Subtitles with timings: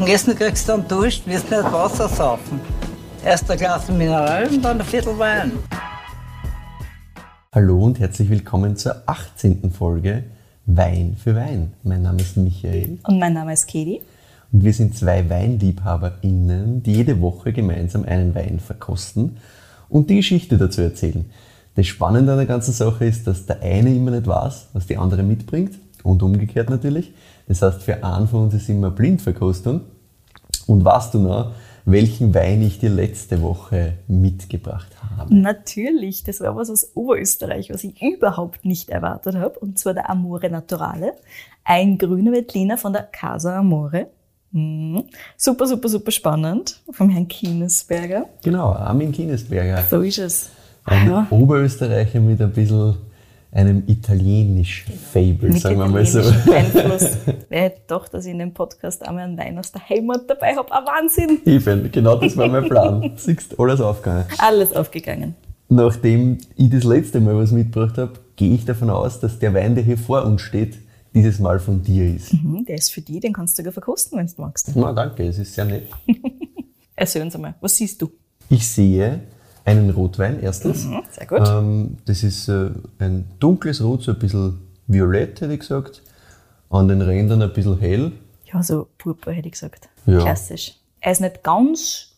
[0.00, 2.58] Nach dem Essen kriegst du dann Dusch, wirst nicht Wasser saufen.
[3.22, 5.52] Erst ein Glas Mineral und dann ein Viertel Wein.
[7.52, 9.70] Hallo und herzlich willkommen zur 18.
[9.70, 10.24] Folge
[10.64, 11.74] Wein für Wein.
[11.82, 12.96] Mein Name ist Michael.
[13.06, 14.00] Und mein Name ist Katie.
[14.50, 19.36] Und wir sind zwei WeinliebhaberInnen, die jede Woche gemeinsam einen Wein verkosten
[19.90, 21.26] und die Geschichte dazu erzählen.
[21.74, 24.96] Das Spannende an der ganzen Sache ist, dass der eine immer nicht weiß, was die
[24.96, 27.12] andere mitbringt und umgekehrt natürlich.
[27.50, 29.80] Das heißt, für einen von uns ist immer Blindverkostung.
[30.68, 31.50] Und weißt du noch,
[31.84, 34.86] welchen Wein ich dir letzte Woche mitgebracht
[35.16, 35.34] habe?
[35.34, 40.08] Natürlich, das war was aus Oberösterreich, was ich überhaupt nicht erwartet habe, und zwar der
[40.08, 41.14] Amore Naturale,
[41.64, 44.06] ein grüner Veltliner von der Casa Amore.
[44.52, 45.06] Mhm.
[45.36, 48.26] Super, super, super spannend, vom Herrn Kienesberger.
[48.44, 49.82] Genau, Armin Kienesberger.
[49.90, 50.50] So ist es.
[50.84, 51.26] Ein ja.
[51.30, 52.94] Oberösterreicher mit ein bisschen
[53.52, 56.20] einem italienisch Fable, sagen wir mal so.
[56.52, 57.16] Einfluss.
[57.48, 60.54] Wer hätte doch, dass ich in dem Podcast einmal einen Wein aus der Heimat dabei
[60.54, 60.72] habe?
[60.72, 61.40] Ein Wahnsinn!
[61.44, 63.12] Eben, genau das war mein Plan.
[63.16, 64.24] Siehst alles aufgegangen.
[64.38, 65.34] Alles aufgegangen.
[65.68, 69.74] Nachdem ich das letzte Mal was mitgebracht habe, gehe ich davon aus, dass der Wein,
[69.74, 70.78] der hier vor uns steht,
[71.14, 72.32] dieses Mal von dir ist.
[72.32, 74.70] Mhm, der ist für dich, den kannst du sogar verkosten, wenn du magst.
[74.74, 75.88] Na, danke, es ist sehr nett.
[76.96, 78.10] Erzähl uns einmal, was siehst du?
[78.48, 79.20] Ich sehe
[79.64, 80.84] einen Rotwein erstens.
[80.84, 81.42] Mhm, sehr gut.
[81.46, 86.02] Ähm, das ist äh, ein dunkles Rot, so ein bisschen violett, hätte ich gesagt.
[86.70, 88.12] An den Rändern ein bisschen hell.
[88.52, 89.88] Ja, so purpur hätte ich gesagt.
[90.06, 90.20] Ja.
[90.20, 90.76] Klassisch.
[91.00, 92.16] Er ist nicht ganz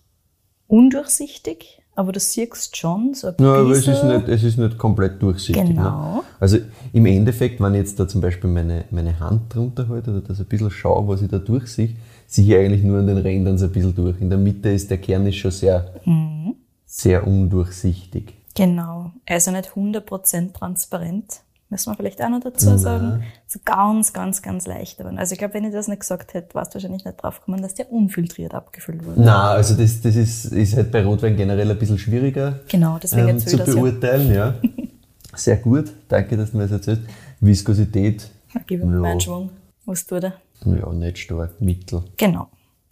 [0.67, 4.79] undurchsichtig, aber das siehst schon so ein Ja, aber es ist nicht, es ist nicht
[4.79, 5.67] komplett durchsichtig.
[5.69, 6.17] Genau.
[6.17, 6.23] Ne?
[6.41, 6.59] Also
[6.93, 10.41] im Endeffekt, wenn ich jetzt da zum Beispiel meine, meine Hand drunter halte oder das
[10.41, 11.91] ein bisschen schaue, was ich da durchsehe,
[12.27, 14.21] sehe ich eigentlich nur an den Rändern so ein bisschen durch.
[14.21, 16.55] In der Mitte ist der Kern ist schon sehr, Mhm.
[16.95, 18.35] Sehr undurchsichtig.
[18.55, 19.13] Genau.
[19.27, 21.41] Ja nicht 100% transparent.
[21.71, 23.23] Müssen wir vielleicht auch noch dazu sagen.
[23.47, 25.01] So ganz, ganz, ganz leicht.
[25.01, 27.63] Also ich glaube, wenn ich das nicht gesagt hätte, warst du wahrscheinlich nicht drauf gekommen,
[27.63, 29.23] dass der unfiltriert abgefüllt wurde.
[29.23, 33.29] Na, also das, das ist, ist halt bei Rotwein generell ein bisschen schwieriger Genau, deswegen
[33.31, 33.65] ähm, zu ja.
[33.65, 34.35] beurteilen.
[34.35, 34.55] Ja.
[35.35, 37.03] Sehr gut, danke, dass du mir das erzählst.
[37.41, 38.85] Viskosität, Ja.
[38.85, 39.49] einen Schwung.
[39.87, 40.35] Was tut er?
[40.67, 42.05] ja, nicht stark, mittel.
[42.19, 42.49] Genau.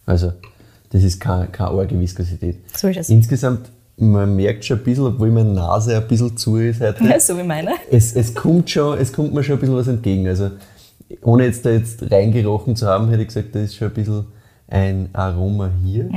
[0.07, 0.33] Also,
[0.89, 2.61] das ist keine, keine arge Viskosität.
[2.75, 3.09] So ist es.
[3.09, 3.69] Insgesamt,
[4.01, 7.37] man merkt schon ein bisschen, obwohl meine Nase ein bisschen zu ist heute, Ja, so
[7.37, 7.71] wie meine.
[7.89, 10.27] es, es, kommt schon, es kommt mir schon ein bisschen was entgegen.
[10.27, 10.51] Also,
[11.21, 14.25] ohne jetzt da jetzt reingerochen zu haben, hätte ich gesagt, da ist schon ein bisschen
[14.67, 16.09] ein Aroma hier.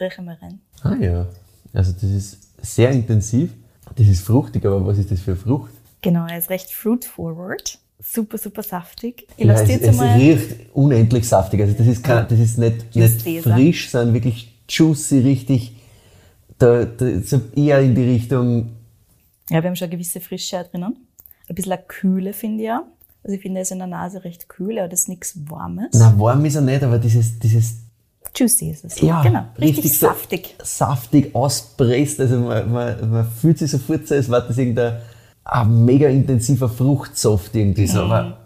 [0.00, 0.60] Riechen wir rein.
[0.82, 1.26] Ah ja,
[1.72, 3.50] also das ist sehr intensiv.
[3.96, 5.70] Das ist fruchtig, aber was ist das für eine Frucht?
[6.02, 7.78] Genau, er ist recht fruit forward.
[8.00, 9.26] Super, super saftig.
[9.36, 11.60] Ich Ja, lasse dir es, es riecht unendlich saftig.
[11.62, 15.74] Also das ist, kein, das ist nicht, nicht frisch, sondern wirklich juicy, richtig,
[16.58, 18.70] da, da, so eher in die Richtung,
[19.50, 20.96] Ja, wir haben schon eine gewisse Frische drinnen.
[21.48, 22.84] Ein bisschen eine Kühle, finde ich auch.
[23.22, 25.88] Also ich finde, er ist in der Nase recht kühl, aber das ist nichts Warmes.
[25.92, 27.78] na warm ist er nicht, aber dieses, dieses
[28.34, 29.00] Juicy ist es.
[29.00, 29.44] ja, genau.
[29.58, 30.54] Richtig, so saftig.
[30.62, 32.20] saftig auspresst.
[32.20, 35.00] Also man, man, man fühlt sich sofort so, als wäre das irgendein
[35.44, 38.04] ein mega intensiver Fruchtsaft irgendwie so.
[38.04, 38.10] Mhm.
[38.10, 38.38] Aber,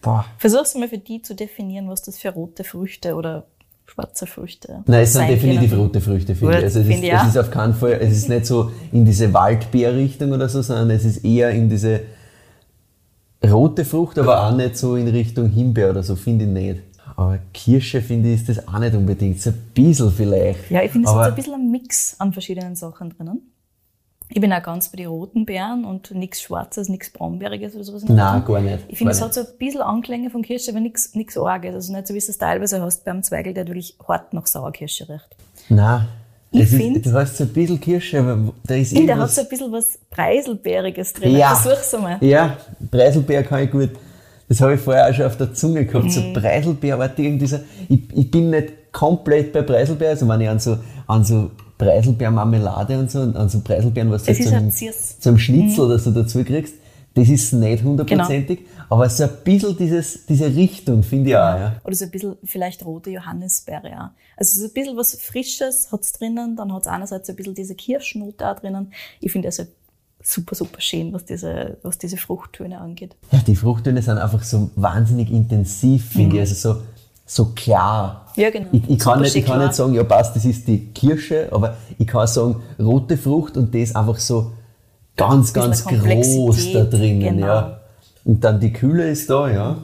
[0.00, 0.24] boah.
[0.38, 3.46] Versuch's mal für die zu definieren, was das für rote Früchte oder
[3.88, 5.82] schwarze Früchte Nein, es sind definitiv können.
[5.82, 6.64] rote Früchte, finde Gut, ich.
[6.64, 10.32] Also es, ist, es ist auf keinen Fall, es ist nicht so in diese Waldbeerrichtung
[10.32, 12.00] oder so, sondern es ist eher in diese
[13.44, 16.82] rote Frucht, aber auch nicht so in Richtung Himbeer oder so, finde ich nicht.
[17.16, 19.40] Aber Kirsche, finde ich, ist das auch nicht unbedingt.
[19.40, 20.70] So ein bisschen vielleicht.
[20.70, 23.40] Ja, ich finde, es so ein bisschen ein Mix an verschiedenen Sachen drinnen.
[24.30, 28.04] Ich bin auch ganz bei den roten Beeren und nichts Schwarzes, nichts Braunbeeriges oder sowas.
[28.06, 28.80] Nein, gar nicht.
[28.88, 31.74] Ich finde, es hat so ein bisschen Anklänge von Kirsche, aber nichts nichts Arges.
[31.74, 35.28] Also nicht so, wie es teilweise hast beim Zweigel, der wirklich hart nach Sauerkirsche riecht.
[35.70, 36.06] Nein.
[36.50, 39.18] Ich Es ist, find- du hast so ein bisschen Kirsche, aber da ist finde, der
[39.18, 41.36] hat so ein bisschen was Preiselbeeriges drin.
[41.36, 41.54] Ja.
[41.54, 42.18] Versuch's einmal.
[42.22, 42.56] Ja,
[42.90, 43.90] Preiselbeer kann ich gut.
[44.48, 46.06] Das habe ich vorher auch schon auf der Zunge gehabt.
[46.06, 46.10] Mhm.
[46.10, 47.58] So Preiselbeerartig irgendwie so.
[47.88, 52.98] Ich, ich bin nicht komplett bei Preiselbeer, also wenn ich an so, an so Preiselbeermarmelade
[52.98, 54.70] und so, und an so Preiselbeeren, was du Es zum,
[55.20, 56.74] zum Schnitzel oder so dazu kriegst,
[57.14, 58.70] das ist nicht hundertprozentig, Genau.
[58.90, 61.80] aber so ein bisschen dieses, diese Richtung finde ich auch, ja.
[61.84, 64.10] Oder so ein bisschen vielleicht rote Johannisbeere auch.
[64.36, 68.48] Also so ein bisschen was Frisches hat's drinnen, dann hat's einerseits ein bisschen diese Kirschnote
[68.48, 68.92] auch drinnen.
[69.20, 69.64] Ich finde also
[70.22, 73.16] super, super schön, was diese, was diese Fruchttöne angeht.
[73.32, 76.82] Ja, die Fruchttöne sind einfach so wahnsinnig intensiv, finde ich, also so,
[77.28, 78.26] so klar.
[78.36, 78.68] Ja, genau.
[78.72, 81.76] Ich, ich, kann nicht, ich kann nicht sagen, ja passt, das ist die Kirsche, aber
[81.98, 84.52] ich kann sagen, rote Frucht und das einfach so
[85.16, 87.46] ganz, ganz groß da drinnen, genau.
[87.46, 87.80] ja.
[88.24, 89.78] Und dann die Kühle ist da, ja.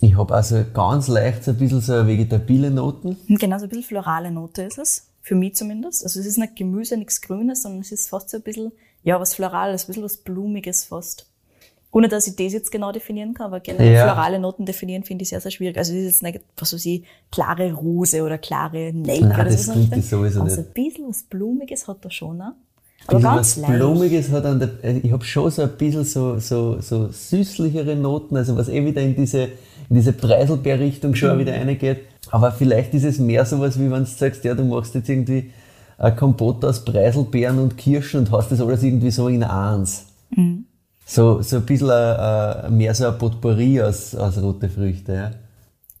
[0.00, 3.16] Ich habe also ganz leicht so ein bisschen so vegetabile Noten.
[3.28, 5.06] Und Genau, so ein bisschen florale Note ist es.
[5.20, 6.02] Für mich zumindest.
[6.02, 8.72] Also es ist nicht Gemüse, nichts Grünes, sondern es ist fast so ein bisschen,
[9.04, 11.26] ja, was Florales, ein bisschen was Blumiges fast.
[11.94, 14.04] Ohne dass ich das jetzt genau definieren kann, aber generell Ja.
[14.04, 15.76] florale Noten definieren finde ich sehr, sehr schwierig.
[15.76, 19.66] Also es ist jetzt nicht, was weiß ich, klare Rose oder klare Nelke Nein, das
[19.66, 19.72] so.
[19.72, 20.68] trinke ich sowieso also nicht.
[20.68, 22.52] ein bisschen was Blumiges hat er schon auch.
[23.08, 23.74] Aber ganz was leicht.
[23.74, 27.94] Blumiges hat an der, äh, ich habe schon so ein bisschen so, so, so süßlichere
[27.96, 29.42] Noten, also was eh wieder in diese,
[29.90, 31.40] in diese Preiselbeer-Richtung schon Mhm.
[31.40, 31.98] wieder reingeht.
[32.30, 35.50] Aber vielleicht ist es mehr sowas, wie wenn du sagst, ja, du machst jetzt irgendwie
[35.98, 40.06] ein Kompott aus Preiselbeeren und Kirschen und hast das alles irgendwie so in eins.
[40.30, 40.64] Mhm.
[41.04, 45.14] So, so ein bisschen äh, mehr so ein Potpourri aus, aus rote Früchte.
[45.14, 45.30] Ja.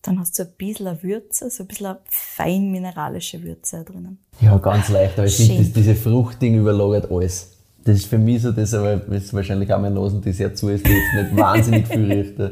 [0.02, 4.18] Dann hast du ein bisschen eine Würze, so ein bisschen eine fein mineralische Würze drinnen.
[4.40, 7.52] Ja, ganz leicht, aber ich finde, diese Fruchtding überlagert alles.
[7.84, 10.54] Das ist für mich so das, aber das ist wahrscheinlich auch meine Nase, die sehr
[10.54, 12.38] zu ist, die jetzt nicht wahnsinnig viel riecht.
[12.38, 12.50] Da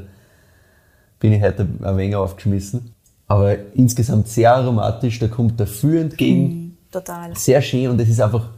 [1.18, 2.94] bin ich heute ein wenig aufgeschmissen.
[3.26, 6.42] Aber insgesamt sehr aromatisch, da kommt der viel entgegen.
[6.42, 6.76] Mhm.
[6.90, 7.36] Total.
[7.36, 8.48] Sehr schön und es ist einfach,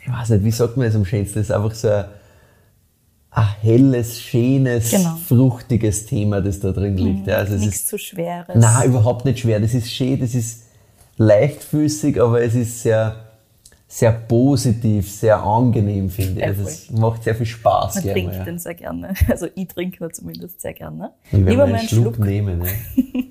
[0.00, 2.04] ich weiß nicht, wie sagt man das am schönsten, das ist einfach so ein,
[3.34, 5.16] ein helles, schönes, Genau.
[5.26, 7.26] fruchtiges Thema, das da drin liegt.
[7.26, 8.54] Ja, also es ist Nichts zu Schweres.
[8.54, 9.58] Nein, überhaupt nicht schwer.
[9.58, 10.64] Das ist schön, das ist
[11.16, 13.16] leichtfüßig, aber es ist sehr,
[13.88, 16.46] sehr positiv, sehr angenehm, finde ich.
[16.46, 17.94] Also es macht sehr viel Spaß.
[17.96, 18.44] Man gerne, trinkt ja.
[18.44, 19.14] den sehr gerne.
[19.28, 21.12] Also ich trinke ihn zumindest sehr gerne.
[21.26, 22.26] Ich werde Lieber mal einen einen Schluck, Schluck.
[22.26, 22.58] nehmen.
[22.58, 22.68] Ne?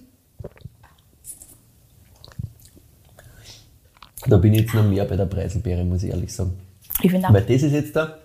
[4.28, 6.54] da bin ich jetzt noch mehr bei der Preiselbeere, muss ich ehrlich sagen.
[7.02, 8.18] Ich finde auch, Weil das ist jetzt da,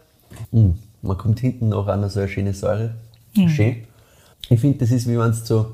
[0.52, 2.94] mh, man kommt hinten noch an so eine schöne Säure.
[3.36, 3.48] Mhm.
[3.48, 3.76] Schön.
[4.48, 5.66] Ich finde, das ist wie wenn du so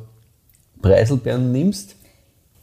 [0.81, 1.95] Preiselbeeren nimmst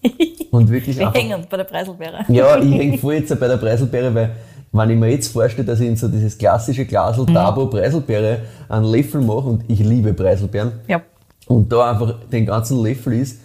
[0.52, 2.26] und wirklich wir einfach hängen bei der Preiselbeere.
[2.30, 4.36] Ja, ich hänge voll jetzt bei der Preiselbeere, weil
[4.72, 7.34] wenn ich mir jetzt vorstelle, dass ich in so dieses klassische Glasel Mhm.
[7.34, 11.02] Dabo Preiselbeere einen Löffel mache und ich liebe Preiselbeeren Ja.
[11.48, 13.40] und da einfach den ganzen Löffel ist,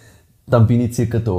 [0.47, 1.31] dann bin ich circa da.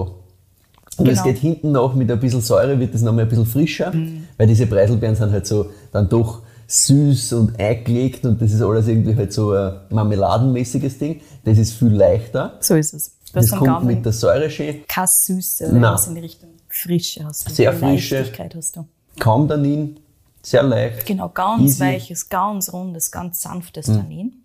[0.98, 1.24] Und es Genau.
[1.24, 4.24] geht hinten noch mit ein bisschen Säure, wird das nochmal ein bisschen frischer, Mhm.
[4.38, 8.88] weil diese Preiselbeeren sind halt so dann doch süß und eingelegt und das ist alles
[8.88, 11.20] irgendwie halt so ein marmeladenmäßiges Ding.
[11.44, 12.56] Das ist viel leichter.
[12.60, 13.12] So ist es.
[13.32, 14.84] Du Das kommt mit der Säure schön.
[14.88, 16.50] keine Süße oder was in die Richtung.
[16.68, 17.52] Frische hast du.
[17.54, 18.16] Sehr frische.
[18.18, 18.86] Leichtigkeit hast du.
[19.18, 19.98] Kaum Tannin,
[20.42, 21.06] sehr leicht.
[21.06, 21.80] Genau, ganz Easy.
[21.80, 24.44] weiches, ganz rundes, ganz sanftes Tannin.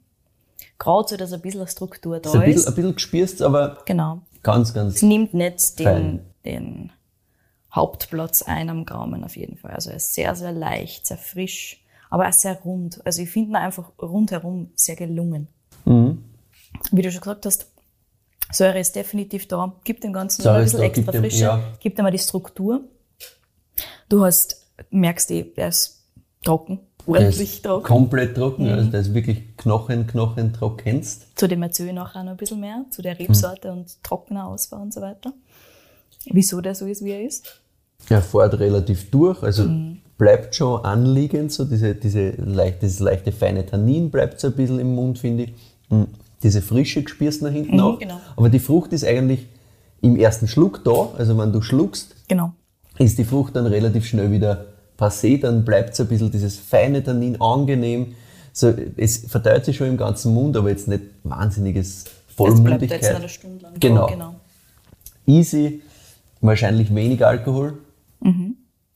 [0.79, 4.21] Gerade so, dass ein bisschen Struktur da Ist ein bisschen, ein bisschen gespürst, aber Genau.
[4.43, 4.95] ganz, ganz.
[4.95, 6.91] Es nimmt nicht den, den
[7.73, 9.71] Hauptplatz ein am Gaumen auf jeden Fall.
[9.71, 11.80] Also er ist sehr, sehr leicht, sehr frisch,
[12.11, 13.03] aber auch sehr rund.
[13.05, 15.47] Also ich finde ihn einfach rundherum sehr gelungen.
[15.85, 16.23] Mhm.
[16.91, 17.67] Wie du schon gesagt hast,
[18.51, 21.43] Säure ist definitiv da, gibt dem Ganzen Säure ein bisschen da, extra gibt dem- Frische,
[21.43, 21.63] ja.
[21.79, 22.81] gibt ihm auch die Struktur.
[24.09, 26.03] Du hast, merkst eh, der ist
[26.43, 27.85] trocken, ordentlich trocken.
[27.85, 31.37] komplett trocken, also der ist wirklich Knochen, Knochen trockenst.
[31.37, 34.77] Zu dem erzähle ich nachher noch ein bisschen mehr, zu der Rebsorte und trockener Ausbau
[34.81, 35.31] und so weiter.
[36.25, 37.61] Wieso der so ist, wie er ist.
[38.09, 40.01] Er fährt relativ durch, also Mhm.
[40.21, 44.77] Bleibt schon anliegend, so diese, diese leicht, dieses leichte feine Tannin bleibt so ein bisschen
[44.77, 45.53] im Mund, finde ich.
[45.89, 46.05] Mhm.
[46.43, 47.97] Diese Frische spürst du nach hinten Mhm, auch.
[47.97, 48.19] genau.
[48.35, 49.47] Aber die Frucht ist eigentlich
[50.01, 52.53] im ersten Schluck da, also wenn du schluckst, Genau.
[52.99, 54.65] ist die Frucht dann relativ schnell wieder
[54.95, 58.13] passé, dann bleibt so ein bisschen dieses feine Tannin angenehm.
[58.53, 62.91] So, es verteilt sich schon im ganzen Mund, aber jetzt nicht wahnsinniges Jetzt bleibt Vollmundigkeit.
[62.91, 63.73] er jetzt noch eine Stunde lang.
[63.79, 64.05] Genau.
[64.05, 64.35] genau.
[65.25, 65.81] Easy,
[66.41, 67.73] wahrscheinlich wenig Alkohol,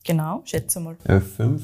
[0.05, 0.95] Genau, schätze mal.
[1.07, 1.61] 11,5.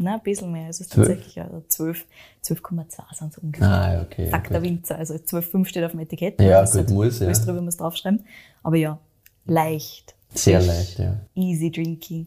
[0.00, 0.68] Na, ein bisschen mehr.
[0.68, 1.08] Es ist Zwölf?
[1.08, 2.04] tatsächlich also 12,
[2.44, 2.84] 12,2
[3.18, 3.66] sind es ungefähr.
[3.68, 4.30] Ah, okay.
[4.30, 4.54] Sagt gut.
[4.54, 4.96] der Winzer.
[4.98, 6.40] Also 12,5 steht auf dem Etikett.
[6.40, 7.32] Ja, gut, hat muss, ja.
[7.32, 8.24] Drüber muss draufschreiben.
[8.62, 8.98] Aber ja,
[9.46, 10.14] leicht.
[10.34, 11.16] Sehr leicht, ja.
[11.34, 12.26] Easy Drinking.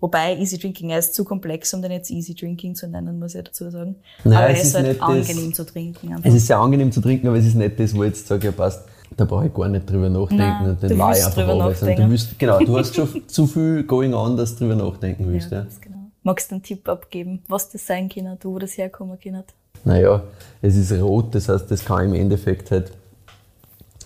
[0.00, 3.36] Wobei Easy Drinking, er ist zu komplex, um den jetzt Easy Drinking zu nennen, muss
[3.36, 3.94] ich dazu sagen.
[4.24, 6.08] Nein, aber er es ist halt nicht das- angenehm zu trinken.
[6.14, 6.24] Einfach.
[6.28, 8.46] Es ist sehr angenehm zu trinken, aber es ist nicht das, wo ich jetzt sage,
[8.46, 8.82] ja passt,
[9.16, 11.48] da brauche ich gar nicht drüber nachdenken Nein, und du den war ich einfach.
[11.48, 15.30] Und Du willst, genau, du hast schon zu viel going on, dass du drüber nachdenken
[15.30, 15.50] willst.
[15.50, 15.66] ja, Ja.
[15.80, 15.96] genau.
[16.22, 19.42] Magst du einen Tipp abgeben, was das sein kann, wo das herkommen kann?
[19.84, 20.22] Naja,
[20.60, 22.92] es ist rot, das heißt, das kann im Endeffekt halt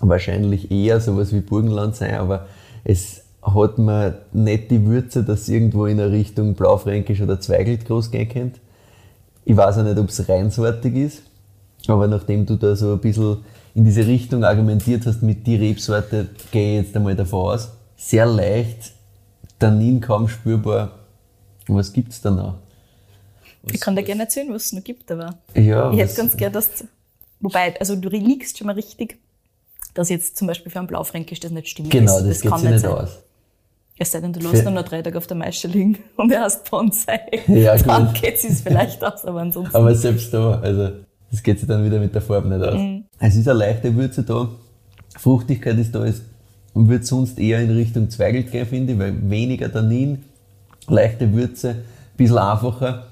[0.00, 2.46] wahrscheinlich eher sowas wie Burgenland sein, aber
[2.84, 7.84] es hat man nicht die Würze, dass es irgendwo in eine Richtung Blaufränkisch oder Zweigelt
[7.86, 8.60] groß gehen könnte.
[9.44, 11.22] Ich weiß auch nicht, ob es reinsortig ist,
[11.86, 13.38] aber nachdem du da so ein bisschen
[13.76, 17.68] in diese Richtung argumentiert hast mit die Rebsorte, gehe ich jetzt einmal davon aus.
[17.97, 18.92] Sehr leicht,
[19.59, 20.92] Tannin kaum spürbar.
[21.68, 22.54] Was gibt's da noch?
[23.71, 26.37] Ich kann dir gerne erzählen, was es noch gibt, aber Ja, ich hätte was- ganz
[26.38, 26.85] gern, dass,
[27.40, 29.18] wobei, also du liegst schon mal richtig,
[29.92, 31.90] dass jetzt zum Beispiel für einen Blaufränkisch das nicht stimmt.
[31.90, 32.92] Genau, das, geht kann sich nicht sein.
[32.92, 33.18] aus.
[33.99, 36.45] Es sei denn, du lässt ihn noch drei Tage auf der Maische liegen und er
[36.45, 37.21] heißt Bonsai.
[37.49, 38.23] Ja, dann gut.
[38.23, 39.76] geht es vielleicht aus, aber ansonsten.
[39.76, 40.92] Aber selbst da, also
[41.30, 42.78] das geht sich dann wieder mit der Farbe nicht aus.
[42.78, 43.04] Mhm.
[43.18, 44.49] Es ist eine leichte Würze da,
[45.16, 46.23] Fruchtigkeit ist da, es
[46.75, 50.25] würde sonst eher in Richtung Zweigelt gehen, finde ich, weil weniger Tannin,
[50.88, 51.83] leichte Würze, ein
[52.16, 53.06] bisschen einfacher.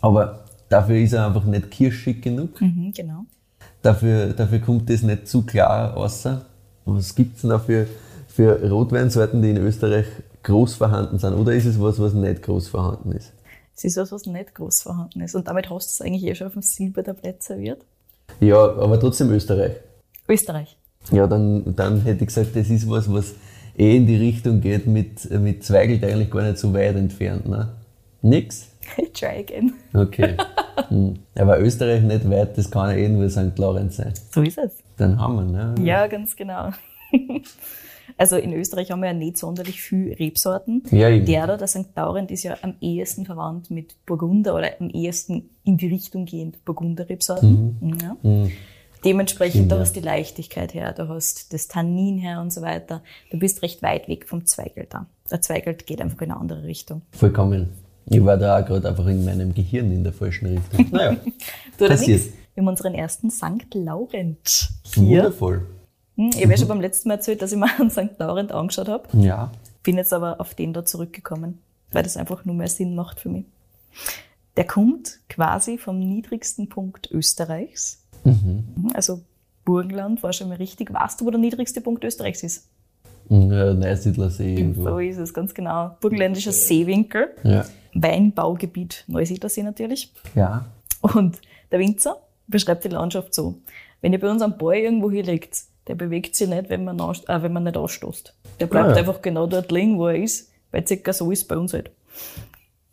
[0.00, 2.60] Aber dafür ist er einfach nicht kirschig genug.
[2.60, 3.24] Mhm, genau.
[3.82, 6.26] Dafür, dafür kommt das nicht zu klar raus.
[6.84, 7.86] Was gibt es denn da für,
[8.28, 10.06] für Rotweinsorten, die in Österreich
[10.42, 11.34] groß vorhanden sind?
[11.34, 13.32] Oder ist es was, was nicht groß vorhanden ist?
[13.76, 15.34] Es ist was, was nicht groß vorhanden ist.
[15.34, 17.82] Und damit hast du es eigentlich eh schon auf dem Silbertablett serviert.
[18.40, 19.76] Ja, aber trotzdem Österreich.
[20.28, 20.78] Österreich.
[21.12, 23.34] Ja, dann, dann hätte ich gesagt, das ist was, was
[23.76, 27.46] eh in die Richtung geht, mit, mit Zweigelt eigentlich gar nicht so weit entfernt.
[27.46, 27.68] Ne?
[28.22, 28.68] Nix?
[29.12, 29.74] Try again.
[29.92, 30.36] Okay.
[30.88, 31.18] Hm.
[31.34, 33.58] Aber Österreich nicht weit, das kann ja eh nur St.
[33.58, 34.14] Lorenz sein.
[34.30, 34.72] So ist es.
[34.96, 35.74] Dann haben wir, ne?
[35.84, 36.70] Ja, ganz genau.
[38.18, 40.82] Also in Österreich haben wir ja nicht sonderlich viel Rebsorten.
[40.90, 41.26] Ja, eben.
[41.26, 41.88] Der da, der St.
[41.94, 46.64] Laurent, ist ja am ehesten verwandt mit Burgunder oder am ehesten in die Richtung gehend
[46.64, 47.98] Burgunder-Rebsorten.
[48.02, 48.16] Ja.
[48.22, 48.52] Hm.
[49.04, 49.82] Dementsprechend, da Ja.
[49.82, 53.02] hast du die Leichtigkeit her, du hast das Tannin her und so weiter.
[53.30, 55.06] Du bist recht weit weg vom Zweigelt da.
[55.30, 57.02] Der Zweigelt geht einfach in eine andere Richtung.
[57.12, 57.68] Vollkommen.
[58.08, 60.86] Ich war da auch gerade einfach in meinem Gehirn in der falschen Richtung.
[60.90, 61.16] Naja,
[61.78, 62.22] Du Passiert.
[62.54, 63.74] Wir haben unseren ersten St.
[63.74, 65.18] Laurent hier.
[65.24, 65.66] wundervoll.
[66.16, 68.18] Hm, Ich habe ja schon beim letzten Mal erzählt, dass ich mir einen St.
[68.18, 69.04] Laurent angeschaut habe.
[69.18, 69.50] Ja.
[69.82, 71.58] Bin jetzt aber auf den da zurückgekommen,
[71.92, 73.44] weil das einfach nur mehr Sinn macht für mich.
[74.56, 78.02] Der kommt quasi vom niedrigsten Punkt Österreichs.
[78.24, 79.20] Mhm, Also
[79.64, 80.92] Burgenland war schon mal richtig.
[80.92, 82.68] Weißt du, wo der niedrigste Punkt Österreichs ist?
[83.28, 84.84] Ja, Neusiedler See irgendwo.
[84.84, 85.96] So ist es, ganz genau.
[86.00, 87.28] Burgenländischer Seewinkel.
[87.42, 87.64] Ja.
[87.92, 90.12] Weinbaugebiet Neusiedlersee natürlich.
[90.34, 90.66] Ja.
[91.00, 93.56] Und der Winzer beschreibt die Landschaft so.
[94.00, 97.00] Wenn ihr bei uns am Ball irgendwo hier liegt, der bewegt sich nicht, wenn man,
[97.00, 98.34] aus- äh, wenn man nicht ausstoßt.
[98.60, 98.96] Der bleibt Ah, ja.
[98.96, 101.90] einfach genau dort liegen, wo er ist, weil circa so ist bei uns halt.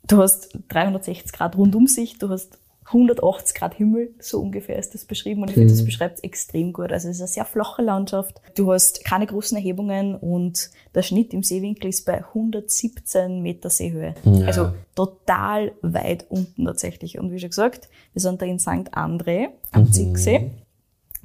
[0.07, 5.41] Du hast 360 Grad Rundumsicht, du hast 180 Grad Himmel, so ungefähr ist das beschrieben
[5.41, 6.91] und ich finde, das beschreibt es extrem gut.
[6.91, 8.41] Also es ist eine sehr flache Landschaft.
[8.55, 14.15] Du hast keine großen Erhebungen und der Schnitt im Seewinkel ist bei 117 Meter Seehöhe.
[14.25, 14.45] Ja.
[14.47, 17.17] Also total weit unten tatsächlich.
[17.17, 18.91] Und wie schon gesagt, wir sind da in St.
[18.93, 20.51] André am Ziegsee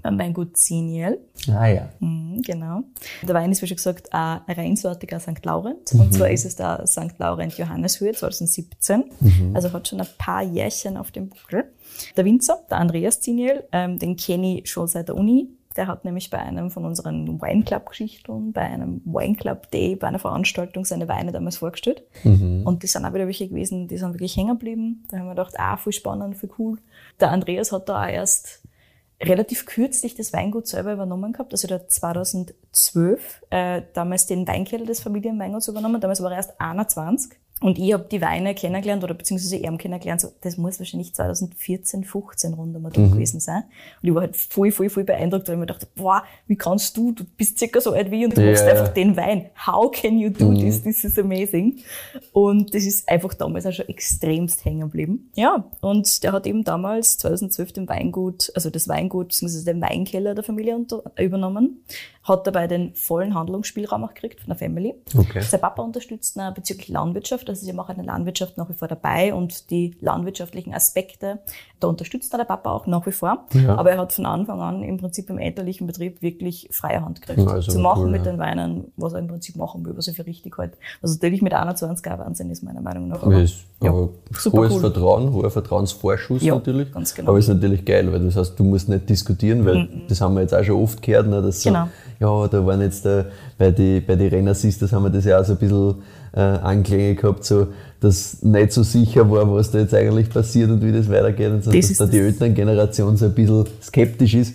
[0.02, 1.18] beim Weingut Ziniel.
[1.48, 1.88] Ah ja.
[2.00, 2.82] Mhm, genau.
[3.22, 5.44] Der Wein ist, wie schon gesagt, ein reinsortiger St.
[5.44, 5.92] Laurent.
[5.92, 7.18] Und zwar ist es der St.
[7.18, 9.04] Laurent Johanneshöhe 2017.
[9.54, 11.64] Also hat schon ein paar Jährchen auf dem Buckel.
[12.16, 15.48] Der Winzer, der Andreas Ziniel, ähm, den kenne ich schon seit der Uni.
[15.76, 20.84] Der hat nämlich bei einem von unseren Wineclub-Geschichten, bei einem Wineclub Day, bei einer Veranstaltung
[20.84, 22.02] seine Weine damals vorgestellt.
[22.64, 25.04] Und die sind auch wieder welche gewesen, die sind wirklich hängen geblieben.
[25.08, 26.78] Da haben wir gedacht, ah, voll spannend, voll cool.
[27.20, 28.62] Der Andreas hat da auch erst
[29.20, 34.86] relativ kürzlich das Weingut selber übernommen gehabt, also der hat 2012 äh, damals den Weinkeller
[34.86, 39.14] des Familienweinguts übernommen, damals war er erst 21 und ich habe die Weine kennengelernt oder
[39.14, 43.64] beziehungsweise er kennengelernt, so, das muss wahrscheinlich 2014, 15 rund einmal durch gewesen sein
[44.02, 46.96] und ich war halt voll, voll, voll beeindruckt, weil ich mir dachte, boah, wie kannst
[46.96, 49.46] du, du bist circa so alt wie ich und du Ja, machst einfach den Wein,
[49.66, 51.78] how can you do this, this is amazing
[52.32, 55.30] und das ist einfach damals auch schon extremst hängen geblieben.
[55.34, 59.64] Ja, und der hat eben damals 2012 den Weingut, also das Weingut bzw.
[59.64, 61.84] den Weinkeller der Familie unter, übernommen,
[62.22, 64.94] hat dabei den vollen Handlungsspielraum auch gekriegt von der Family.
[65.16, 65.40] Okay.
[65.40, 69.34] Sein Papa unterstützt ihn bezüglich Landwirtschaft, also sie machen eine Landwirtschaft nach wie vor dabei
[69.34, 71.40] und die landwirtschaftlichen Aspekte,
[71.80, 73.46] da unterstützt er der Papa auch nach wie vor.
[73.52, 73.76] Ja.
[73.76, 77.46] Aber er hat von Anfang an im Prinzip im elterlichen Betrieb wirklich freie Hand gekriegt,
[77.48, 78.32] also zu machen cool, mit ja.
[78.32, 80.72] den Weinen, was er im Prinzip machen will, was er für richtig hält.
[81.00, 83.22] Was natürlich mit 21 auch Wahnsinn ist, meiner Meinung nach.
[83.22, 84.08] Aber ist, ja, aber
[84.52, 84.80] hohes cool.
[84.80, 86.92] Vertrauen, hoher Vertrauensvorschuss Ja, natürlich.
[86.92, 87.30] ganz genau.
[87.30, 90.42] Aber ist natürlich geil, weil das heißt, du musst nicht diskutieren, weil das haben wir
[90.42, 91.88] jetzt auch schon oft gehört, ne, dass so, Genau.
[92.18, 93.24] ja, da waren jetzt äh,
[93.56, 95.94] bei die, bei die Rennersys, das haben wir das ja auch so ein bisschen
[96.32, 97.68] äh, Anklänge gehabt, so,
[98.00, 101.64] dass nicht so sicher war, was da jetzt eigentlich passiert und wie das weitergeht und
[101.64, 104.54] so, Das dass da die das- Elterngeneration so ein bisschen skeptisch ist.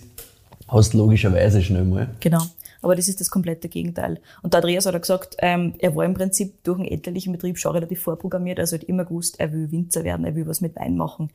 [0.67, 2.09] Hast logischerweise schnell mal.
[2.19, 2.41] Genau.
[2.81, 4.19] Aber das ist das komplette Gegenteil.
[4.41, 7.57] Und der Andreas hat auch gesagt, ähm, er war im Prinzip durch einen elterlichen Betrieb
[7.57, 8.59] schon relativ vorprogrammiert.
[8.59, 11.29] Also hat immer gewusst, er will Winzer werden, er will was mit Wein machen.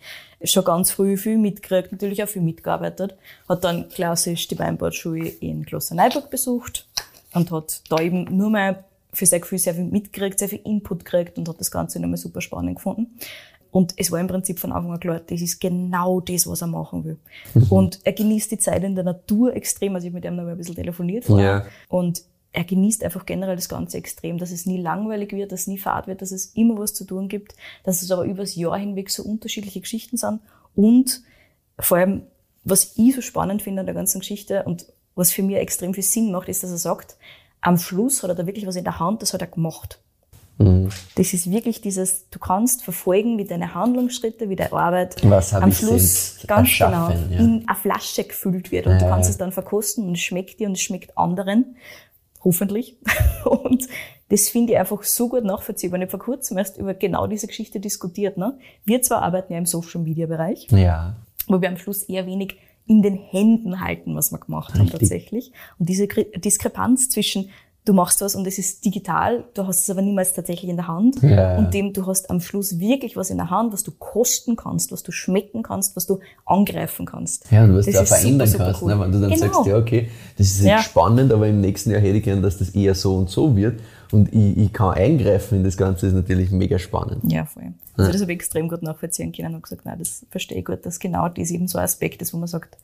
[0.44, 3.14] Schon ganz früh viel mitgekriegt, natürlich auch viel mitgearbeitet.
[3.48, 6.86] Hat dann klassisch die Weinbauschule in Klosterneuburg besucht
[7.32, 11.04] und hat da eben nur mal für sein Gefühl sehr viel mitgekriegt, sehr viel Input
[11.04, 13.18] gekriegt und hat das Ganze nochmal super spannend gefunden.
[13.70, 16.68] Und es war im Prinzip von Anfang an klar, das ist genau das, was er
[16.68, 17.18] machen will.
[17.68, 19.94] Und er genießt die Zeit in der Natur extrem.
[19.94, 21.46] Also ich habe mit ihm noch mal ein bisschen telefoniert vorher.
[21.46, 21.66] Ja.
[21.88, 22.22] Und
[22.52, 25.78] er genießt einfach generell das Ganze extrem, dass es nie langweilig wird, dass es nie
[25.78, 29.10] fad wird, dass es immer was zu tun gibt, dass es aber übers Jahr hinweg
[29.10, 30.40] so unterschiedliche Geschichten sind.
[30.74, 31.22] Und
[31.78, 32.22] vor allem,
[32.64, 36.02] was ich so spannend finde an der ganzen Geschichte und was für mich extrem viel
[36.02, 37.16] Sinn macht, ist, dass er sagt,
[37.60, 40.00] am Schluss hat er da wirklich was in der Hand, das hat er gemacht.
[40.58, 40.88] Mhm.
[41.14, 46.38] Das ist wirklich dieses, du kannst verfolgen, wie deine Handlungsschritte, wie deine Arbeit am Schluss
[46.46, 47.38] ganz genau ja.
[47.38, 48.86] in eine Flasche gefüllt wird.
[48.86, 49.32] Und du Ja, kannst ja.
[49.32, 51.76] es dann verkosten und es schmeckt dir und es schmeckt anderen.
[52.44, 52.96] Hoffentlich.
[53.44, 53.88] Und
[54.28, 55.98] das finde ich einfach so gut nachvollziehbar.
[55.98, 58.36] Ich habe vor kurzem erst über genau diese Geschichte diskutiert.
[58.36, 58.56] Ne?
[58.84, 61.16] Wir zwar arbeiten ja im Social-Media-Bereich, Ja.
[61.48, 62.56] wo wir am Schluss eher wenig
[62.88, 65.00] in den Händen halten, was wir gemacht haben Richtig.
[65.00, 65.52] tatsächlich.
[65.78, 67.50] Und diese Diskrepanz zwischen
[67.84, 70.88] du machst was und es ist digital, du hast es aber niemals tatsächlich in der
[70.88, 71.56] Hand Ja.
[71.56, 74.92] und dem du hast am Schluss wirklich was in der Hand, was du kosten kannst,
[74.92, 77.50] was du schmecken kannst, was du angreifen kannst.
[77.50, 78.94] Ja, und was Das du auch ist super, verändern super kannst, cool.
[78.94, 79.00] ne?
[79.00, 79.40] wenn du dann Genau.
[79.54, 80.78] sagst, ja, okay, das ist jetzt Ja.
[80.80, 83.80] spannend, aber im nächsten Jahr hätte ich gern, dass das eher so und so wird
[84.12, 87.32] und ich, ich kann eingreifen in das Ganze, ist natürlich mega spannend.
[87.32, 87.72] Ja, voll.
[87.98, 90.86] Also das habe ich extrem gut nachvollziehen können und gesagt, nein, das verstehe ich gut,
[90.86, 92.76] dass genau das eben so ein Aspekt ist, wo man sagt,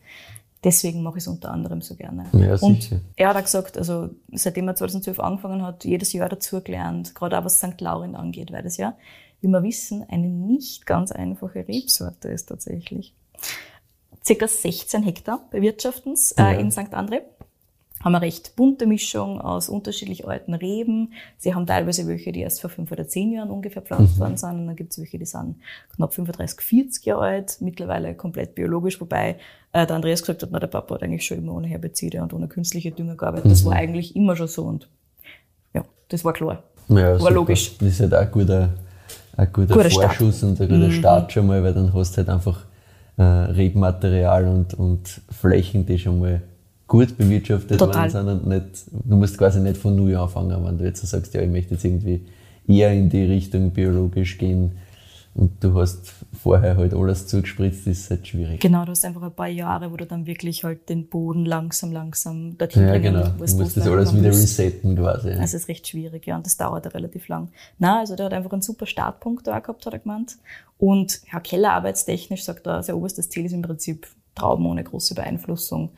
[0.64, 2.26] deswegen mache ich es unter anderem so gerne.
[2.32, 3.00] Ja, und sicher.
[3.16, 7.44] er hat auch gesagt, also seitdem er 2012 angefangen hat, jedes Jahr dazugelernt, gerade auch
[7.44, 7.80] was St.
[7.80, 8.96] Laurin angeht, weil das ja,
[9.40, 13.14] wie wir wissen, eine nicht ganz einfache Rebsorte ist tatsächlich.
[14.24, 16.50] Circa 16 Hektar bewirtschaften äh, Ja.
[16.52, 16.94] in St.
[16.94, 17.20] André
[18.04, 21.14] haben eine recht bunte Mischung aus unterschiedlich alten Reben.
[21.38, 24.60] Sie haben teilweise welche, die erst vor fünf oder zehn Jahren ungefähr pflanzt worden sind.
[24.60, 25.56] Und dann gibt es welche, die sind
[25.96, 29.36] knapp 35, 40 Jahre alt, mittlerweile komplett biologisch, wobei
[29.72, 32.34] äh, der Andreas gesagt hat, na, der Papa hat eigentlich schon immer ohne Herbizide und
[32.34, 33.50] ohne künstliche Dünger gearbeitet.
[33.50, 34.88] Das war eigentlich immer schon so und
[35.72, 36.62] ja, das war klar.
[36.88, 37.30] Ja, War super.
[37.30, 37.78] logisch.
[37.78, 38.68] Das ist halt auch ein guter,
[39.38, 40.04] ein guter, Guter Start.
[40.04, 40.16] Mhm.
[40.16, 42.66] Vorschuss und ein guter Start schon mal, weil dann hast du halt einfach
[43.16, 46.42] äh, Rebmaterial und, und Flächen, die schon mal
[46.94, 48.10] gut bewirtschaftet Total.
[48.10, 51.06] worden sind und nicht, du musst quasi nicht von null anfangen, wenn du jetzt so
[51.06, 52.24] sagst, ja, ich möchte jetzt irgendwie
[52.68, 54.72] eher in die Richtung biologisch gehen
[55.34, 58.60] und du hast vorher halt alles zugespritzt, ist halt schwierig.
[58.60, 61.90] Genau, du hast einfach ein paar Jahre, wo du dann wirklich halt den Boden langsam,
[61.90, 63.28] langsam dorthin Ja, bringen genau.
[63.28, 65.30] Du musst das alles wieder resetten quasi.
[65.30, 67.48] Also es ist recht schwierig, ja, und das dauert ja relativ lang.
[67.78, 70.36] Na, also der hat einfach einen super Startpunkt da gehabt, hat er gemeint.
[70.78, 75.90] Und ja, kellerarbeitstechnisch sagt er, sein oberstes Ziel ist im Prinzip Trauben ohne große Beeinflussung.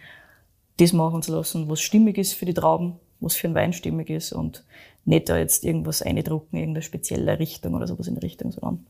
[0.78, 4.10] Das machen zu lassen, was stimmig ist für die Trauben, was für einen Wein stimmig
[4.10, 4.64] ist und
[5.04, 8.84] nicht da jetzt irgendwas eindrucken, irgendeine spezielle Richtung oder sowas in die Richtung, sondern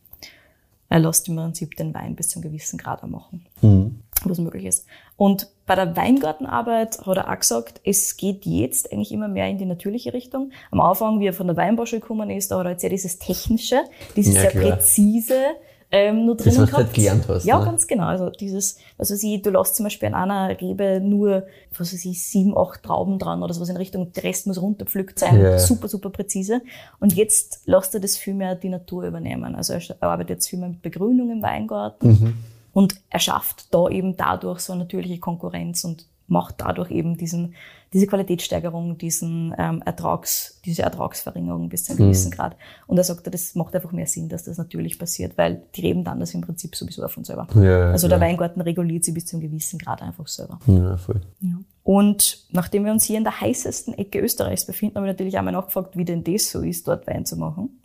[0.88, 4.00] er lässt im Prinzip den Wein bis zu einem gewissen Grad auch machen Mhm.
[4.25, 4.87] was möglich ist.
[5.16, 9.59] Und bei der Weingartenarbeit hat er auch gesagt, es geht jetzt eigentlich immer mehr in
[9.59, 10.50] die natürliche Richtung.
[10.71, 13.19] Am Anfang, wie er von der Weinbauschule gekommen ist, da hat er jetzt ja dieses
[13.19, 13.81] Technische,
[14.16, 14.77] dieses Ja, sehr klar.
[14.77, 15.42] präzise
[15.90, 17.64] ähm, nur Das, drinnen was du halt gelernt hast, Ja, ne?
[17.64, 18.07] ganz genau.
[18.07, 21.44] Also dieses, also sie, du lässt zum Beispiel an einer Rebe nur,
[21.77, 25.18] was weiß ich, sieben, acht Trauben dran oder sowas in Richtung, der Rest muss runterpflückt
[25.18, 25.40] sein.
[25.40, 25.59] Ja.
[25.59, 26.61] Super, super präzise.
[26.99, 29.55] Und jetzt lässt er das viel mehr die Natur übernehmen.
[29.55, 32.09] Also er arbeitet jetzt viel mehr mit Begrünung im Weingarten.
[32.09, 32.35] Mhm.
[32.72, 37.55] Und er schafft da eben dadurch so eine natürliche Konkurrenz und macht dadurch eben diesen,
[37.96, 42.54] diese Qualitätssteigerung, diesen ähm, Ertrags, diese Ertragsverringerung bis zu einem gewissen Grad.
[42.87, 46.04] Und er sagt, das macht einfach mehr Sinn, dass das natürlich passiert, weil die Reben
[46.04, 47.48] dann das im Prinzip sowieso auf von selber.
[47.54, 48.20] Ja, also der.
[48.20, 50.59] Weingarten reguliert sie bis zu einem gewissen Grad einfach selber.
[50.66, 51.22] Ja, voll.
[51.40, 51.56] Ja.
[51.85, 55.54] Und nachdem wir uns hier in der heißesten Ecke Österreichs befinden, habe ich natürlich einmal
[55.54, 57.80] nachgefragt, wie denn das so ist, dort Wein zu machen.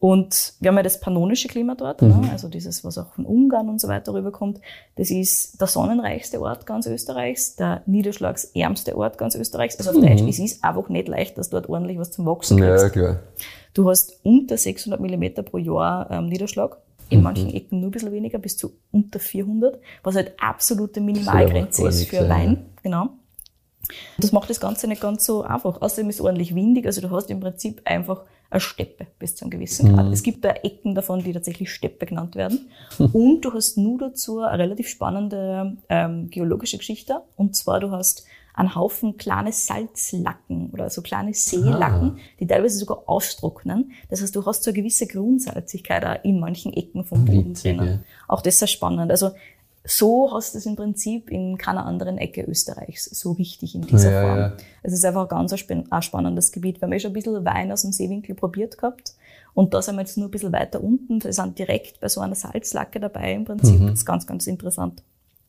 [0.00, 2.28] Und wir haben ja das pannonische Klima dort, ne?
[2.30, 4.60] also dieses, was auch von Ungarn und so weiter rüberkommt.
[4.94, 9.76] Das ist der sonnenreichste Ort ganz Österreichs, der niederschlagsärmste Ort ganz Österreichs.
[9.76, 12.84] Also auf Deutsch, es ist einfach nicht leicht, dass dort ordentlich was zum Wachsen kriegst.
[12.84, 13.18] Ja, klar.
[13.74, 16.78] Du hast unter 600 Millimeter pro Jahr ähm, Niederschlag.
[17.10, 21.88] In manchen Ecken nur ein bisschen weniger, bis zu unter 400, was halt absolute Minimalgrenze
[21.88, 22.66] ist für sein, Wein.
[22.82, 23.08] Genau.
[24.18, 25.80] Das macht das Ganze nicht ganz so einfach.
[25.80, 29.44] Außerdem ist es ordentlich windig, also du hast im Prinzip einfach eine Steppe bis zu
[29.44, 30.12] einem gewissen Grad.
[30.12, 32.68] Es gibt da Ecken davon, die tatsächlich Steppe genannt werden.
[32.98, 37.20] Und du hast nur dazu eine relativ spannende ähm, geologische Geschichte.
[37.36, 43.02] Und zwar, du hast einen Haufen kleine Salzlacken oder so kleine Seelacken, die teilweise sogar
[43.06, 43.92] austrocknen.
[44.08, 48.04] Das heißt, du hast so eine gewisse Grundsalzigkeit auch in manchen Ecken vom Boden drinnen.
[48.26, 49.10] Auch das ist sehr spannend.
[49.10, 49.30] Also
[49.90, 54.12] so hast du es im Prinzip in keiner anderen Ecke Österreichs so richtig in dieser
[54.12, 54.38] Ja, Form.
[54.38, 54.52] ja.
[54.82, 56.80] Es ist einfach ein ganz ein span- ein spannendes Gebiet.
[56.80, 59.14] Wir haben eh schon ein bisschen Wein aus dem Seewinkel probiert gehabt.
[59.54, 61.24] Und da sind wir jetzt nur ein bisschen weiter unten.
[61.24, 63.80] Wir sind direkt bei so einer Salzlacke dabei im Prinzip.
[63.80, 65.02] Das ist ganz, ganz interessant.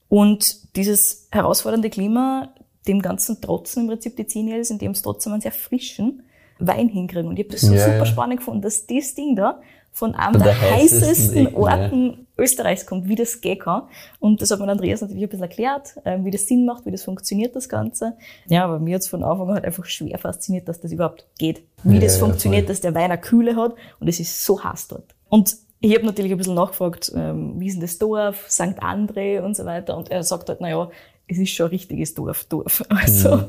[0.07, 2.53] Und dieses herausfordernde Klima,
[2.87, 6.23] dem Ganzen trotzen im Prinzip die Zinniels, indem es trotzdem einen sehr frischen
[6.57, 7.27] Wein hinkriegen.
[7.29, 9.61] Und ich habe das so Ja, super spannend gefunden, dass das Ding da
[9.99, 13.83] von einem der, der heißesten heißesten Ecken, Orten Österreichs kommt, wie das gehen kann.
[14.19, 16.91] Und das hat mir Andreas natürlich ein bisschen erklärt, ähm, wie das Sinn macht, wie
[16.91, 18.13] das funktioniert, das Ganze.
[18.47, 21.63] Ja, aber mir hat's von Anfang an halt einfach schwer fasziniert, dass das überhaupt geht.
[21.83, 24.63] Wie Ja, das ja, funktioniert, dass der Wein eine Kühle hat und es ist so
[24.63, 25.15] heiß dort.
[25.27, 28.81] Und ich habe natürlich ein bisschen nachgefragt, ähm, wie ist denn das Dorf, St.
[28.81, 29.97] André und so weiter.
[29.97, 30.89] Und er sagt halt, na ja,
[31.27, 32.83] es ist schon ein richtiges Dorf, Dorf.
[32.89, 33.43] Also,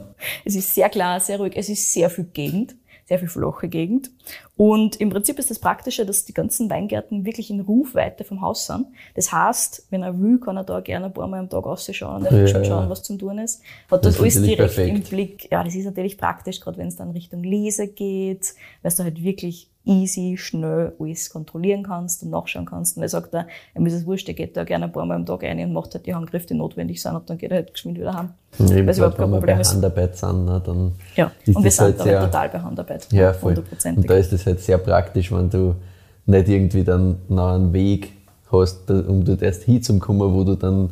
[0.44, 2.74] es ist sehr klar, sehr ruhig, es ist sehr viel Gegend.
[3.10, 4.12] Sehr viel flache Gegend.
[4.56, 8.66] Und im Prinzip ist das Praktische, dass die ganzen Weingärten wirklich in Rufweite vom Haus
[8.66, 8.86] sind.
[9.16, 12.24] Das heißt, wenn er will, kann er da gerne ein paar Mal am Tag rausschauen,
[12.24, 13.62] er Ja, schon schauen, was zum tun ist.
[13.90, 14.96] Hat das, Das ist alles natürlich direkt perfekt.
[14.96, 15.50] im Blick.
[15.50, 19.20] Ja, das ist natürlich praktisch, gerade wenn es dann Richtung Lese geht, weil du halt
[19.24, 22.96] wirklich easy, schnell alles kontrollieren kannst und nachschauen kannst.
[22.96, 25.16] Und er sagt da, ihm ist es wurscht, er geht da gerne ein paar Mal
[25.16, 27.56] am Tag rein und macht halt die Handgriffe, die notwendig sind, und dann geht er
[27.58, 28.30] halt geschwind wieder heim.
[28.58, 29.74] Eben Weil gerade, überhaupt wenn wir bei ist.
[29.74, 32.60] Handarbeit sind, ne, dann Ja, ist und wir das sind halt da sehr, total bei
[32.60, 33.08] Handarbeit.
[33.12, 33.62] Ja, voll.
[33.84, 35.74] Und da ist es halt sehr praktisch, wenn du
[36.26, 38.12] nicht irgendwie dann noch einen Weg
[38.52, 40.90] hast, da- um dort erst hinzukommen, wo du dann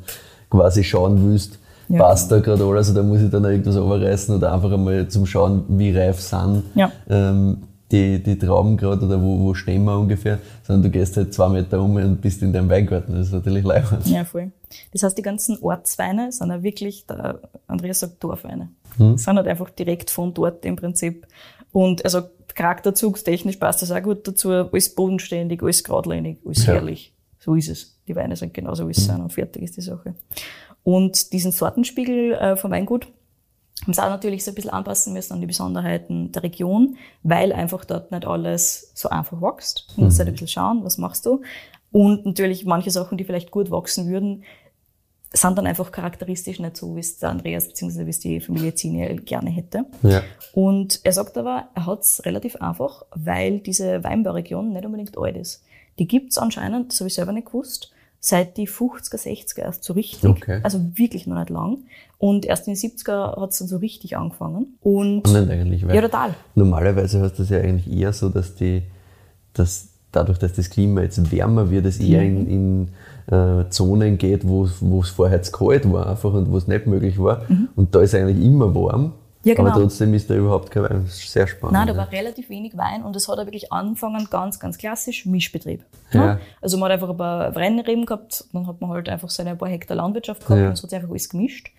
[0.51, 1.59] quasi schauen willst,
[1.91, 5.25] Ja, passt da gerade alles oder muss ich dann irgendwas überreißen oder einfach einmal zum
[5.25, 6.91] Schauen, wie reif sind Ja.
[7.09, 11.33] ähm, die, die Trauben gerade oder wo, wo stehen wir ungefähr, sondern du gehst halt
[11.33, 13.15] zwei Meter um und bist in deinem Weingarten.
[13.15, 14.07] Das ist natürlich leibend.
[14.07, 14.53] Ja, voll.
[14.93, 18.69] Das heißt, die ganzen Ortsweine sind ja wirklich, der Andreas sagt Dorfweine.
[18.99, 21.27] Sind halt einfach direkt von dort im Prinzip.
[21.73, 22.23] Und also
[22.55, 24.51] charakterzugstechnisch passt das auch gut dazu.
[24.51, 26.75] Alles bodenständig, alles geradlinig, alles Ja.
[26.75, 27.15] herrlich.
[27.39, 27.97] So ist es.
[28.07, 30.15] Die Weine sind genauso, wie sie sind und fertig ist die Sache.
[30.83, 33.07] Und diesen Sortenspiegel äh, vom Weingut
[33.89, 37.55] haben sie auch natürlich so ein bisschen anpassen müssen an die Besonderheiten der Region, weil
[37.55, 39.87] einfach dort nicht alles so einfach wächst.
[39.97, 41.41] Du musst halt ein bisschen schauen, was machst du.
[41.91, 44.45] Und natürlich manche Sachen, die vielleicht gut wachsen würden,
[45.33, 48.05] sind dann einfach charakteristisch nicht so, wie es der Andreas bzw.
[48.05, 49.87] wie es die Familie Ziniel gerne hätte.
[50.03, 50.23] Ja.
[50.53, 55.37] Und er sagt aber, er hat es relativ einfach, weil diese Weinbauregion nicht unbedingt alt
[55.39, 55.65] ist.
[55.99, 59.95] Die gibt's anscheinend, das habe ich selber nicht gewusst, seit die 50er, 60er erst so
[59.95, 60.29] richtig.
[60.29, 60.61] Okay.
[60.63, 61.85] Also wirklich noch nicht lang.
[62.19, 64.77] Und erst in den 70er hat's dann so richtig angefangen.
[64.83, 66.35] Und Spannend eigentlich, weil ja, total.
[66.57, 68.83] normalerweise hast du es ja eigentlich eher so, dass die,
[69.53, 72.89] dass dadurch, dass das Klima jetzt wärmer wird, es eher in,
[73.29, 76.67] in äh, Zonen geht, wo es- es vorher zu kalt war einfach und wo es
[76.67, 77.43] nicht möglich war.
[77.77, 79.03] Und da ist eigentlich immer warm.
[79.03, 79.13] Mhm.
[79.45, 79.71] Ja, genau.
[79.71, 81.03] Aber trotzdem ist da überhaupt kein Wein.
[81.05, 81.75] Das sehr spannend.
[81.75, 81.99] Nein, da ja.
[81.99, 85.85] war relativ wenig Wein und es hat er wirklich angefangen, ganz, ganz klassisch, Mischbetrieb.
[86.13, 86.41] Ja.
[86.61, 89.69] Also man hat einfach ein paar Brennreben gehabt, dann hat man halt einfach seine paar
[89.69, 90.67] Hektar Landwirtschaft gehabt Ja.
[90.67, 91.71] und es hat sich einfach alles gemischt.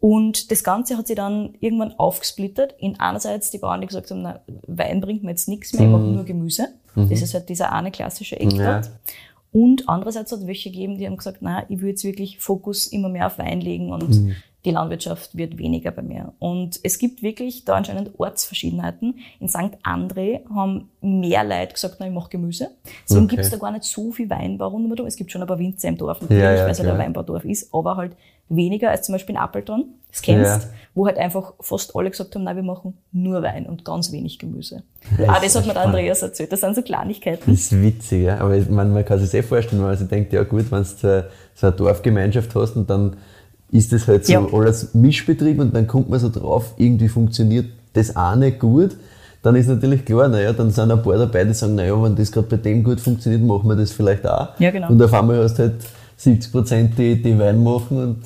[0.00, 4.22] Und das Ganze hat sich dann irgendwann aufgesplittert in einerseits die Bauern, die gesagt haben,
[4.22, 6.68] na, Wein bringt mir jetzt nichts mehr, ich mache nur Gemüse.
[6.96, 8.58] Das ist halt dieser eine klassische Eck Mhm.
[8.60, 8.80] Ja.
[9.52, 12.86] Und andererseits hat es welche gegeben, die haben gesagt, na, ich will jetzt wirklich Fokus
[12.86, 14.36] immer mehr auf Wein legen und Mhm.
[14.64, 16.32] die Landwirtschaft wird weniger bei mir.
[16.38, 19.18] Und es gibt wirklich da anscheinend Ortsverschiedenheiten.
[19.40, 19.76] In St.
[19.82, 22.70] André haben mehr Leute gesagt, na, ich mache Gemüse.
[23.04, 23.36] Deswegen Okay.
[23.36, 25.06] gibt es da gar nicht so viel Weinbau rundum.
[25.06, 26.98] Es gibt schon ein paar Winzer im Dorf, natürlich, Ja, ja, weil es halt ein.
[26.98, 28.12] Weinbaudorf ist, aber halt
[28.50, 30.68] weniger als zum Beispiel in Appelton, das kennst, Ja.
[30.94, 34.38] wo halt einfach fast alle gesagt haben, nein, wir machen nur Wein und ganz wenig
[34.38, 34.82] Gemüse.
[35.18, 35.82] Ja, ah, ist das hat mir der.
[35.84, 36.52] Andreas erzählt.
[36.52, 37.50] Das sind so Kleinigkeiten.
[37.50, 38.38] Das ist witzig, ja.
[38.38, 40.84] aber meine, man kann sich sehr vorstellen, wenn man sich denkt, ja gut, wenn du
[41.54, 43.16] so eine Dorfgemeinschaft hast und dann
[43.70, 44.46] ist das halt so Ja.
[44.52, 48.96] alles Mischbetrieb und dann kommt man so drauf, irgendwie funktioniert das auch nicht gut,
[49.42, 52.30] dann ist natürlich klar, naja, dann sind ein paar dabei, die sagen, naja, wenn das
[52.32, 54.48] gerade bei dem gut funktioniert, machen wir das vielleicht auch.
[54.58, 54.90] Ja, genau.
[54.90, 55.74] Und auf einmal hast du halt
[56.16, 58.18] 70 Prozent, die, die Wein machen und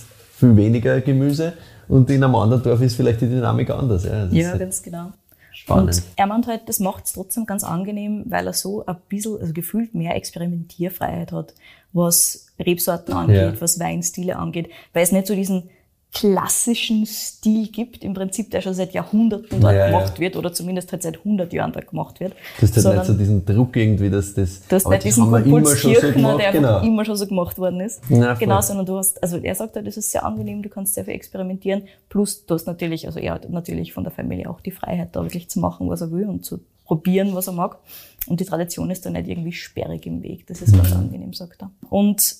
[0.44, 1.52] viel weniger Gemüse
[1.88, 4.04] und in einem anderen Dorf ist vielleicht die Dynamik anders.
[4.04, 5.12] Ja, Ja, ist ganz genau.
[5.52, 5.96] spannend.
[5.96, 9.38] Und er meint halt, das macht es trotzdem ganz angenehm, weil er so ein bisschen,
[9.40, 11.54] also gefühlt mehr Experimentierfreiheit hat,
[11.92, 13.60] was Rebsorten angeht, Ja.
[13.60, 15.70] was Weinstile angeht, weil es nicht so diesen
[16.14, 19.86] klassischen Stil gibt, im Prinzip, der schon seit Jahrhunderten dort Ja, ja.
[19.88, 22.32] gemacht wird oder zumindest halt seit 100 Jahren dort gemacht wird.
[22.58, 24.62] Du hast halt nicht so diesen Druck irgendwie, dass das.
[24.68, 26.80] Du hast aber nicht das diesen haben immer schon so gemacht, der genau.
[26.82, 28.00] immer schon so gemacht worden ist.
[28.08, 28.36] Ja, voll.
[28.46, 31.04] genau, sondern du hast, also er sagt halt, das ist sehr angenehm, du kannst sehr
[31.04, 31.82] viel experimentieren.
[32.08, 35.22] Plus du hast natürlich, also er hat natürlich von der Familie auch die Freiheit, da
[35.24, 37.78] wirklich zu machen, was er will und zu probieren, was er mag.
[38.26, 40.46] Und die Tradition ist da nicht irgendwie sperrig im Weg.
[40.46, 40.96] Das ist ganz Mhm.
[41.00, 41.70] angenehm, sagt er.
[41.90, 42.36] Und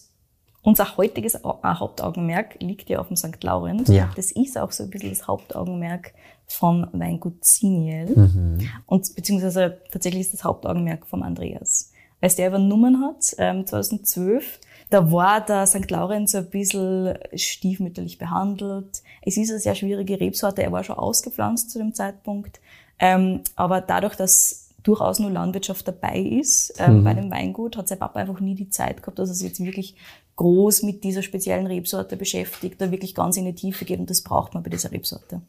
[0.64, 3.42] unser heutiges äh, Hauptaugenmerk liegt ja auf dem St.
[3.44, 3.88] Laurent.
[3.88, 4.10] Ja.
[4.16, 6.14] Das ist auch so ein bisschen das Hauptaugenmerk
[6.46, 8.06] vom Weingut Siniel.
[8.06, 8.70] Mhm.
[8.86, 11.92] Und beziehungsweise tatsächlich ist das Hauptaugenmerk vom Andreas.
[12.20, 15.90] Als der übernommen hat, ähm, 2012, da war der St.
[15.90, 19.02] Laurent so ein bisschen stiefmütterlich behandelt.
[19.20, 20.62] Es ist eine sehr schwierige Rebsorte.
[20.62, 22.60] Er war schon ausgepflanzt zu dem Zeitpunkt.
[22.98, 27.98] Ähm, aber dadurch, dass durchaus nur Landwirtschaft dabei ist ähm, bei dem Weingut, hat sein
[27.98, 29.96] Papa einfach nie die Zeit gehabt, dass er sich jetzt wirklich
[30.36, 34.22] groß mit dieser speziellen Rebsorte beschäftigt, da wirklich ganz in die Tiefe geht und das
[34.22, 35.40] braucht man bei dieser Rebsorte.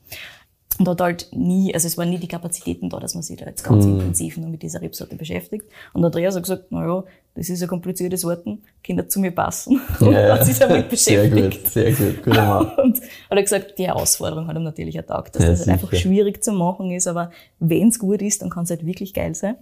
[0.77, 3.45] Und hat halt nie, also es waren nie die Kapazitäten da, dass man sich da
[3.45, 5.65] jetzt ganz intensiv nur mit dieser Rebsorte beschäftigt.
[5.93, 9.79] Und Andreas hat gesagt, na ja, das ist ein kompliziertes Sorten, Kinder zu mir passen.
[10.01, 11.63] Und Ja, hat sich damit Sehr beschäftigt.
[11.63, 12.23] gut, sehr gut.
[12.23, 12.71] Guter Mann.
[12.77, 15.93] Und hat er gesagt, die Herausforderung hat ihm natürlich ertaugt, dass Ja, das halt einfach
[15.95, 19.33] schwierig zu machen ist, aber wenn es gut ist, dann kann es halt wirklich geil
[19.33, 19.55] sein.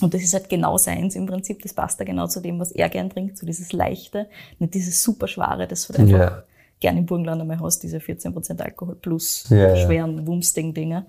[0.00, 2.70] Und das ist halt genau seins im Prinzip, das passt da genau zu dem, was
[2.72, 4.26] er gern trinkt, so dieses Leichte,
[4.60, 6.42] nicht dieses super Schwere, das halt einfach Ja.
[6.80, 9.76] Gern im Burgenland einmal hast, diese 14% Alkohol plus Ja, ja.
[9.76, 11.06] schweren Wumsting-Dinger.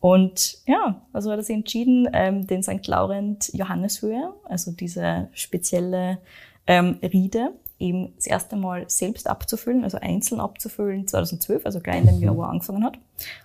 [0.00, 2.86] Und ja, also hat er sich entschieden, ähm, den St.
[2.86, 6.18] Laurent Johanneshöhe, also diese spezielle
[6.66, 12.06] ähm, Riede, eben das erste Mal selbst abzufüllen, also einzeln abzufüllen, 2012, also gleich in
[12.06, 12.98] dem Jahr, wo er angefangen hat.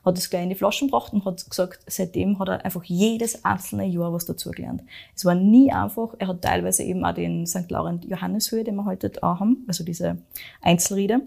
[0.04, 3.44] Hat es gleich in die Flaschen gebracht und hat gesagt, seitdem hat er einfach jedes
[3.46, 4.84] einzelne Jahr was dazugelernt.
[5.16, 6.16] Es war nie einfach.
[6.20, 7.70] Er hat teilweise eben auch den St.
[7.70, 10.18] Laurent Johanneshöhe, den wir heute auch haben, also diese
[10.62, 11.22] Einzelriede,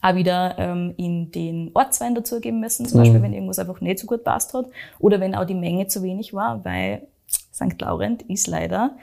[0.00, 4.06] auch wieder ähm, in den Ortswein dazugeben müssen, zum Beispiel, wenn irgendwas einfach nicht so
[4.06, 4.66] gut passt hat
[4.98, 7.06] oder wenn auch die Menge zu wenig war, weil
[7.54, 7.80] St.
[7.80, 8.96] Laurent ist leider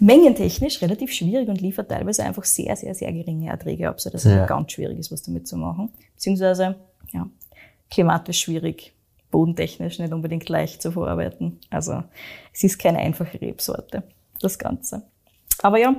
[0.00, 4.32] mengentechnisch relativ schwierig und liefert teilweise einfach sehr, sehr, sehr geringe Erträge ab, sodass es
[4.34, 4.46] Ja.
[4.46, 5.90] ganz schwierig ist, was damit zu machen.
[6.14, 6.74] Beziehungsweise,
[7.12, 7.28] ja,
[7.90, 8.92] klimatisch schwierig,
[9.30, 11.60] bodentechnisch nicht unbedingt leicht zu verarbeiten.
[11.70, 12.02] Also,
[12.52, 14.02] es ist keine einfache Rebsorte,
[14.40, 15.02] das Ganze.
[15.62, 15.94] Aber ja,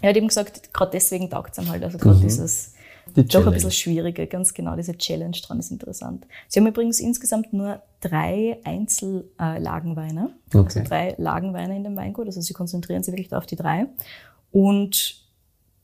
[0.00, 1.82] er hat eben gesagt, gerade deswegen taugt es ihm halt.
[1.84, 2.72] Also gerade dieses
[3.14, 3.50] Die doch ein Challenge.
[3.52, 6.26] bisschen schwierige, ganz genau, diese Challenge dran ist interessant.
[6.48, 10.84] Sie haben übrigens insgesamt nur drei Einzellagenweine, also Okay.
[10.84, 13.86] drei Lagenweine in dem Weingut, also sie konzentrieren sich wirklich da auf die drei.
[14.52, 15.22] Und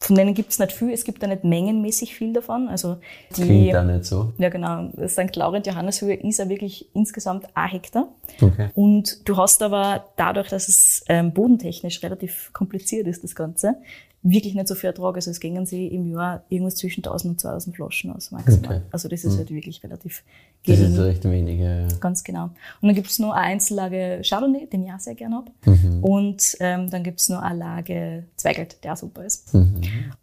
[0.01, 2.69] von denen gibt es nicht viel, es gibt da nicht mengenmäßig viel davon.
[2.69, 2.97] Also
[3.37, 4.33] die, Klingt auch nicht so.
[4.39, 5.35] ja genau, St.
[5.37, 8.09] Laurent Johanneshöhe ist ja wirklich insgesamt ein Hektar.
[8.41, 8.71] Okay.
[8.75, 13.77] Und du hast aber dadurch, dass es ähm, bodentechnisch relativ kompliziert ist, das Ganze,
[14.23, 15.17] wirklich nicht so viel Ertrag.
[15.17, 18.77] Also es gingen sie im Jahr irgendwas zwischen 1000 und 2000 Flaschen aus, maximal.
[18.77, 18.81] Okay.
[18.91, 20.23] Also das ist halt wirklich relativ
[20.65, 20.93] Das gering.
[20.93, 21.61] ist recht wenig.
[21.61, 21.89] Ja.
[22.01, 22.45] Ganz genau.
[22.45, 25.51] Und dann gibt's noch eine Einzellage Chardonnay, den ich auch sehr gern hab.
[25.67, 26.05] Mhm.
[26.05, 29.53] Und ähm, dann gibt's noch eine Lage Zweigelt, der auch super ist.
[29.55, 29.81] Mhm.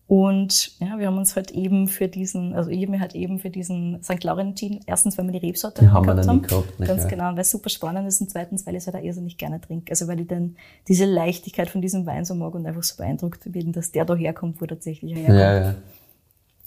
[0.09, 3.51] Und ja, wir haben uns halt eben für diesen, also ich mir halt eben für
[3.51, 4.23] diesen St.
[4.23, 4.79] Laurent entschieden.
[4.87, 6.41] Erstens, weil wir die Rebsorte Die haben wir gehabt haben.
[6.41, 7.09] gehabt, nicht, Ganz ja.
[7.09, 8.19] genau, weil es super spannend ist.
[8.19, 9.91] Und zweitens, weil ich es halt auch irrsinnig gerne trinke.
[9.91, 10.55] Also weil ich dann
[10.87, 14.15] diese Leichtigkeit von diesem Wein so mag und einfach so beeindruckt bin, dass der da
[14.15, 15.37] herkommt, wo er tatsächlich herkommt.
[15.37, 15.75] Ja, ja.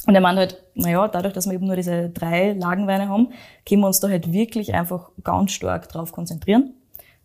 [0.06, 3.30] Und er meint halt, naja, dadurch, dass wir eben nur diese drei Lagenweine haben,
[3.68, 6.74] können wir uns da halt wirklich einfach ganz stark drauf konzentrieren.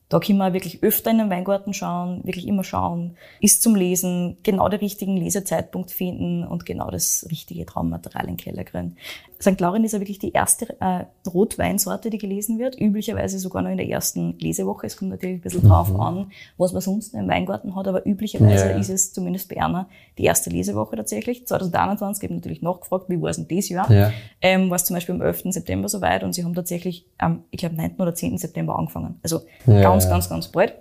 [0.09, 4.37] Da können wir wirklich öfter in den Weingarten schauen, wirklich immer schauen, ist zum Lesen,
[4.41, 8.95] genau den richtigen Lesezeitpunkt finden und genau das richtige Traummaterial in den Keller kriegen.
[9.41, 9.59] St.
[9.59, 13.77] Laurent ist ja wirklich die erste äh, Rotweinsorte, die gelesen wird, üblicherweise sogar noch in
[13.77, 14.87] der ersten Lesewoche.
[14.87, 18.71] Es kommt natürlich ein bisschen drauf an, was man sonst im Weingarten hat, aber üblicherweise
[18.71, 21.45] Ja, ist es zumindest bei einer die erste Lesewoche tatsächlich.
[21.45, 23.91] 2021 eben natürlich nachgefragt, wie war es denn dieses Jahr?
[23.91, 24.11] Ja.
[24.41, 25.43] Ähm, war es zum Beispiel am 11.
[25.49, 27.95] September soweit und sie haben tatsächlich am, ich glaube, 9.
[27.99, 28.37] oder 10.
[28.37, 29.19] September angefangen.
[29.23, 30.73] Also Ja, ganz, ganz, ganz bald.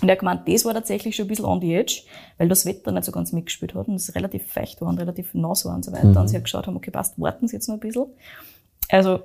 [0.00, 2.02] Und er hat gemeint, das war tatsächlich schon ein bisschen on the edge,
[2.36, 5.34] weil das Wetter nicht so ganz mitgespielt hat und es relativ feucht war und relativ
[5.34, 6.06] nass war und so weiter.
[6.06, 6.16] Mhm.
[6.16, 8.06] Und sie hat geschaut haben, okay, passt, warten Sie jetzt noch ein bisschen.
[8.90, 9.20] Also,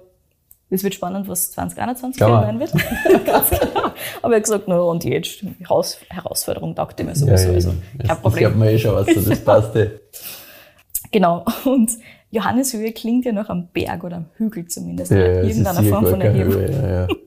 [0.70, 2.46] es wird spannend, was 2021 Schauen wir.
[2.48, 3.26] sein wird.
[3.26, 3.92] ganz genau.
[4.24, 7.50] Aber er hat gesagt, no, on the edge, Heraus Herausforderung taugt ihm sowieso.
[7.50, 8.40] ja, also, kein Das Problem.
[8.40, 9.92] glaubt man eh schon, also das passt eh.
[11.12, 11.46] Genau.
[11.66, 11.92] Und
[12.32, 15.12] Johanneshöhe klingt ja noch am Berg oder am Hügel zumindest.
[15.12, 16.54] Ja, ja, irgendeiner Form gar von keine Erhebung.
[16.54, 17.08] Höhe, Ja, ja.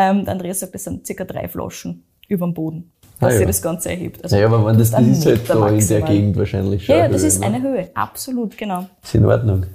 [0.00, 3.38] Ähm, Andreas sagt, das sind circa drei Flaschen über dem Boden, Ah, dass ja.
[3.38, 4.22] sich das Ganze erhebt.
[4.22, 6.02] Also, Naja, aber man, das, das ist halt da in der.
[6.02, 6.94] Gegend wahrscheinlich schon.
[6.94, 7.46] Ja, ja, das Höhe, ist ne?
[7.46, 7.90] eine Höhe.
[7.94, 8.86] Absolut, genau.
[9.02, 9.66] Ist in Ordnung.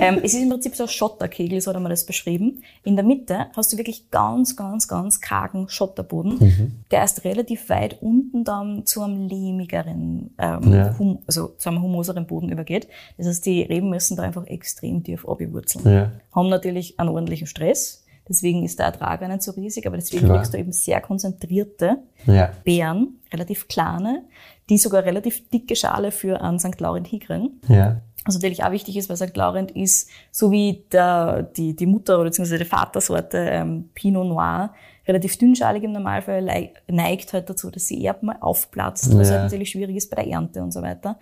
[0.00, 2.64] ähm, es ist im Prinzip so ein Schotterkegel, so hat mir das beschrieben.
[2.82, 6.38] In der Mitte hast du wirklich ganz, ganz, ganz kargen Schotterboden.
[6.40, 6.72] Mhm.
[6.90, 10.98] Der ist relativ weit unten dann zu einem lehmigeren, ähm, Ja.
[10.98, 12.88] hum, also zu einem humoseren Boden übergeht.
[13.16, 15.84] Das heißt, die Reben müssen da einfach extrem tief abwurzeln.
[15.88, 16.10] Ja.
[16.34, 18.04] Haben natürlich einen ordentlichen Stress.
[18.28, 20.38] Deswegen ist der Ertrag nicht so riesig, aber deswegen Klar.
[20.38, 22.50] kriegst du eben sehr konzentrierte Ja.
[22.64, 24.24] Beeren, relativ kleine,
[24.68, 26.78] die sogar relativ dicke Schale für einen St.
[26.80, 27.60] Laurent hinkriegen.
[27.68, 28.00] Ja.
[28.24, 29.34] Was natürlich auch wichtig ist, weil St.
[29.36, 34.74] Laurent ist, so wie der, die, die Mutter oder beziehungsweise die Vatersorte ähm, Pinot Noir,
[35.06, 36.46] relativ dünnschalig im Normalfall,
[36.88, 39.34] neigt halt dazu, dass sie eher mal aufplatzt, was Ja.
[39.36, 41.18] halt natürlich schwierig ist bei der Ernte und so weiter.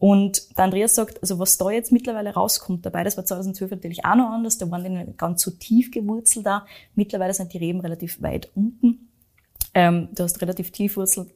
[0.00, 4.04] Und der Andreas sagt, also was da jetzt mittlerweile rauskommt dabei, das war 2012 natürlich
[4.04, 6.66] auch noch anders, da waren die nicht ganz so tief gewurzelt da.
[6.94, 9.08] Mittlerweile sind die Reben relativ weit unten.
[9.74, 11.28] Ähm, du hast relativ tief wurzelt,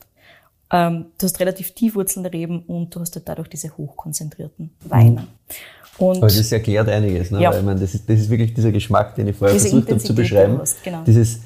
[0.70, 5.26] ähm, du hast relativ tief wurzelnde Reben und du hast halt dadurch diese hochkonzentrierten Weine.
[5.98, 7.42] Und Aber das erklärt einiges, ne?
[7.42, 7.50] Ja.
[7.50, 9.90] weil ich meine, das ist, das ist wirklich dieser Geschmack, den ich vorher Diese versucht
[9.90, 10.58] habe zu beschreiben.
[10.58, 11.02] hast, genau.
[11.04, 11.40] Dieses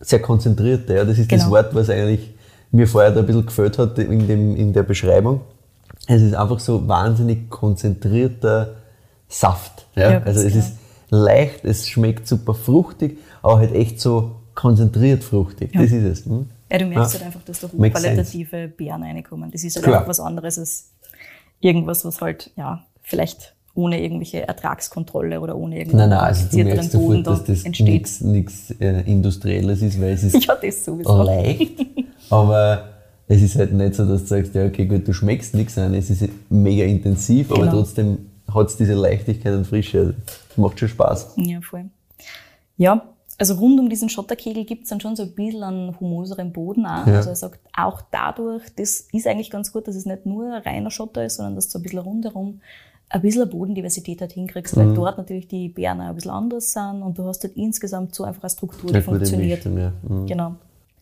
[0.00, 1.04] sehr konzentrierte, ja?
[1.04, 1.50] das ist das Genau.
[1.52, 2.32] Wort, was eigentlich
[2.70, 5.42] mir vorher da ein bisschen gefällt hat in, dem, in der Beschreibung.
[6.06, 8.76] Es ist einfach so wahnsinnig konzentrierter
[9.28, 9.86] Saft.
[9.94, 10.12] Ja?
[10.12, 10.64] Ja, also es genau.
[10.64, 10.72] ist
[11.10, 15.74] leicht, es schmeckt super fruchtig, aber halt echt so konzentriert fruchtig.
[15.74, 15.82] Ja.
[15.82, 16.26] Das ist es.
[16.26, 16.46] Hm?
[16.70, 17.20] ja, du merkst Ja.
[17.20, 19.50] halt einfach, dass da hochqualitative Beeren reinkommen.
[19.50, 19.96] Das ist halt Klar.
[19.98, 20.90] einfach was anderes als
[21.60, 26.62] irgendwas, was halt, ja, vielleicht ohne irgendwelche Ertragskontrolle oder ohne Nein, irgendeinen nein, also du
[26.62, 28.20] merkst Boden sofort, da dass das entsteht.
[28.20, 31.22] nichts äh, Industrielles ist, weil es ist Ja, das sowieso.
[31.24, 31.72] leicht,
[32.30, 32.90] aber
[33.28, 35.94] es ist halt nicht so, dass du sagst, ja, okay, gut, du schmeckst nichts an,
[35.94, 37.72] es ist mega intensiv, aber Genau.
[37.72, 38.18] trotzdem
[38.52, 40.14] hat es diese Leichtigkeit und Frische.
[40.56, 41.34] Macht schon Spaß.
[41.36, 41.86] Ja, voll.
[42.76, 43.02] Ja,
[43.36, 47.04] Also rund um diesen Schotterkegel gibt's dann schon so ein bisschen einen humoseren Boden auch.
[47.04, 47.16] Ja.
[47.16, 50.92] Also er sagt, auch dadurch, das ist eigentlich ganz gut, dass es nicht nur reiner
[50.92, 52.60] Schotter ist, sondern dass du so ein bisschen rundherum
[53.08, 54.80] ein bisschen Bodendiversität halt hinkriegst, Mhm.
[54.80, 58.14] weil dort natürlich die Bären auch ein bisschen anders sind und du hast halt insgesamt
[58.14, 59.64] so einfach eine Struktur, die gute funktioniert.
[59.66, 59.92] Mischung, ja.
[60.08, 60.26] Mhm.
[60.26, 60.54] Genau.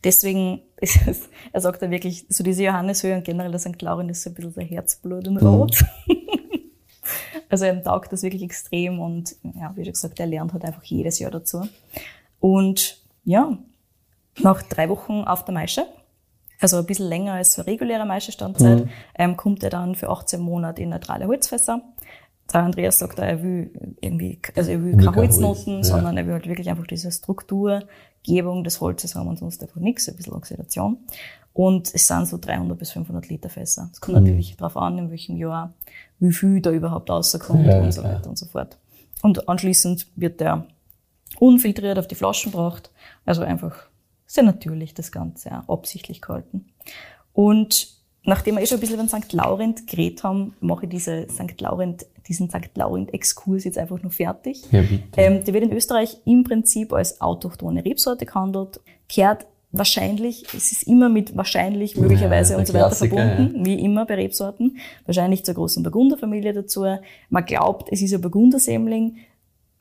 [0.05, 3.81] Deswegen ist es, er sagt da wirklich, so diese Johanneshöhe und generell der St.
[3.83, 5.85] Lauren ist so ein bisschen sein Herzblut und rot.
[7.49, 10.83] also er taugt das wirklich extrem und ja, wie schon gesagt, er lernt halt einfach
[10.85, 11.69] jedes Jahr dazu.
[12.41, 13.57] Und ja,
[14.41, 15.87] nach drei Wochen auf der Maische,
[16.61, 20.41] also ein bisschen länger als so eine reguläre Maischestandzeit, ähm, kommt er dann für 18
[20.41, 21.83] Monate in neutrale Holzfässer.
[22.53, 25.95] Der Andreas sagt, auch, er will irgendwie, also er will keine kein Holznoten, Holz, ja.
[25.95, 30.09] sondern er will halt wirklich einfach diese Strukturgebung des Holzes haben und sonst einfach nichts,
[30.09, 30.99] ein bisschen Oxidation.
[31.55, 33.91] Und es sind so 300 bis 500 Liter Fässer.
[33.93, 34.25] Es kommt Mhm.
[34.25, 35.75] natürlich darauf an, in welchem Jahr,
[36.19, 38.79] wie viel da überhaupt rauskommt Ja, und so weiter und so fort.
[39.23, 40.67] Und anschließend wird der
[41.39, 42.91] unfiltriert auf die Flaschen gebracht.
[43.25, 43.87] Also einfach
[44.27, 46.67] sehr natürlich das Ganze, ja, absichtlich gehalten.
[47.33, 47.89] Und
[48.25, 49.33] nachdem wir eh schon ein bisschen über den St.
[49.33, 51.61] Laurent geredet haben, mache ich diese St.
[51.61, 52.71] Laurent, diesen St.
[52.77, 54.63] Laurent-Exkurs jetzt einfach nur fertig.
[54.71, 55.03] Ja, bitte.
[55.17, 60.83] Ähm, der wird in Österreich im Prinzip als autochthone Rebsorte gehandelt, kehrt wahrscheinlich, es ist
[60.85, 65.45] immer mit wahrscheinlich, möglicherweise Ja, und so weiter Klassiker, verbunden, wie immer bei Rebsorten, wahrscheinlich
[65.45, 66.85] zur großen Burgunderfamilie dazu.
[67.31, 69.17] Man glaubt, es ist ein Burgundersämling.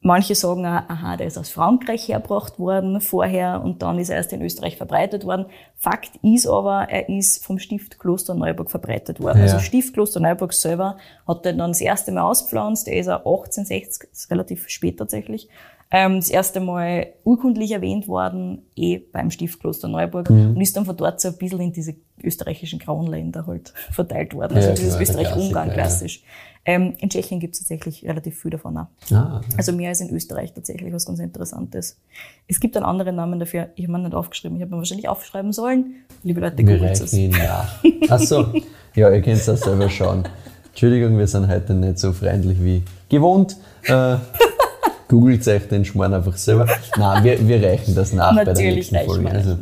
[0.03, 4.15] Manche sagen auch, aha, der ist aus Frankreich hergebracht worden vorher und dann ist er
[4.15, 5.45] erst in Österreich verbreitet worden.
[5.75, 9.37] Fakt ist aber, er ist vom Stift Kloster Neuburg verbreitet worden.
[9.37, 9.43] Ja.
[9.43, 12.87] Also Stift Kloster Neuburg selber hat den dann das erste Mal auspflanzt.
[12.87, 15.49] Der ist er 1860, das ist relativ spät tatsächlich,
[15.91, 20.55] ähm, das erste Mal urkundlich erwähnt worden, eh beim Stiftkloster Neuburg Mhm.
[20.55, 24.55] und ist dann von dort so ein bisschen in diese österreichischen Kronländer halt verteilt worden.
[24.55, 25.73] Also Ja, dieses Österreich-Ungarn Klassiker, ja.
[25.73, 26.23] klassisch.
[26.63, 28.85] Ähm, in Tschechien gibt es tatsächlich relativ viel davon auch.
[29.11, 31.97] Ah, Also mehr als in Österreich tatsächlich, was ganz interessant ist.
[32.47, 33.69] Es gibt einen anderen Namen dafür.
[33.75, 34.57] Ich habe mir nicht aufgeschrieben.
[34.57, 35.95] Ich habe mir wahrscheinlich aufschreiben sollen.
[36.23, 37.11] Liebe Leute, googelt es.
[37.13, 37.83] nach.
[38.09, 38.53] Ach so,
[38.95, 40.23] ja, ihr könnt das selber schauen.
[40.69, 43.57] Entschuldigung, wir sind heute nicht so freundlich wie gewohnt.
[43.87, 44.17] Äh,
[45.11, 46.67] googelt euch den Schmarrn einfach selber.
[46.97, 49.29] Nein, wir, wir reichen das nach bei der nächsten Folge.
[49.29, 49.57] Also,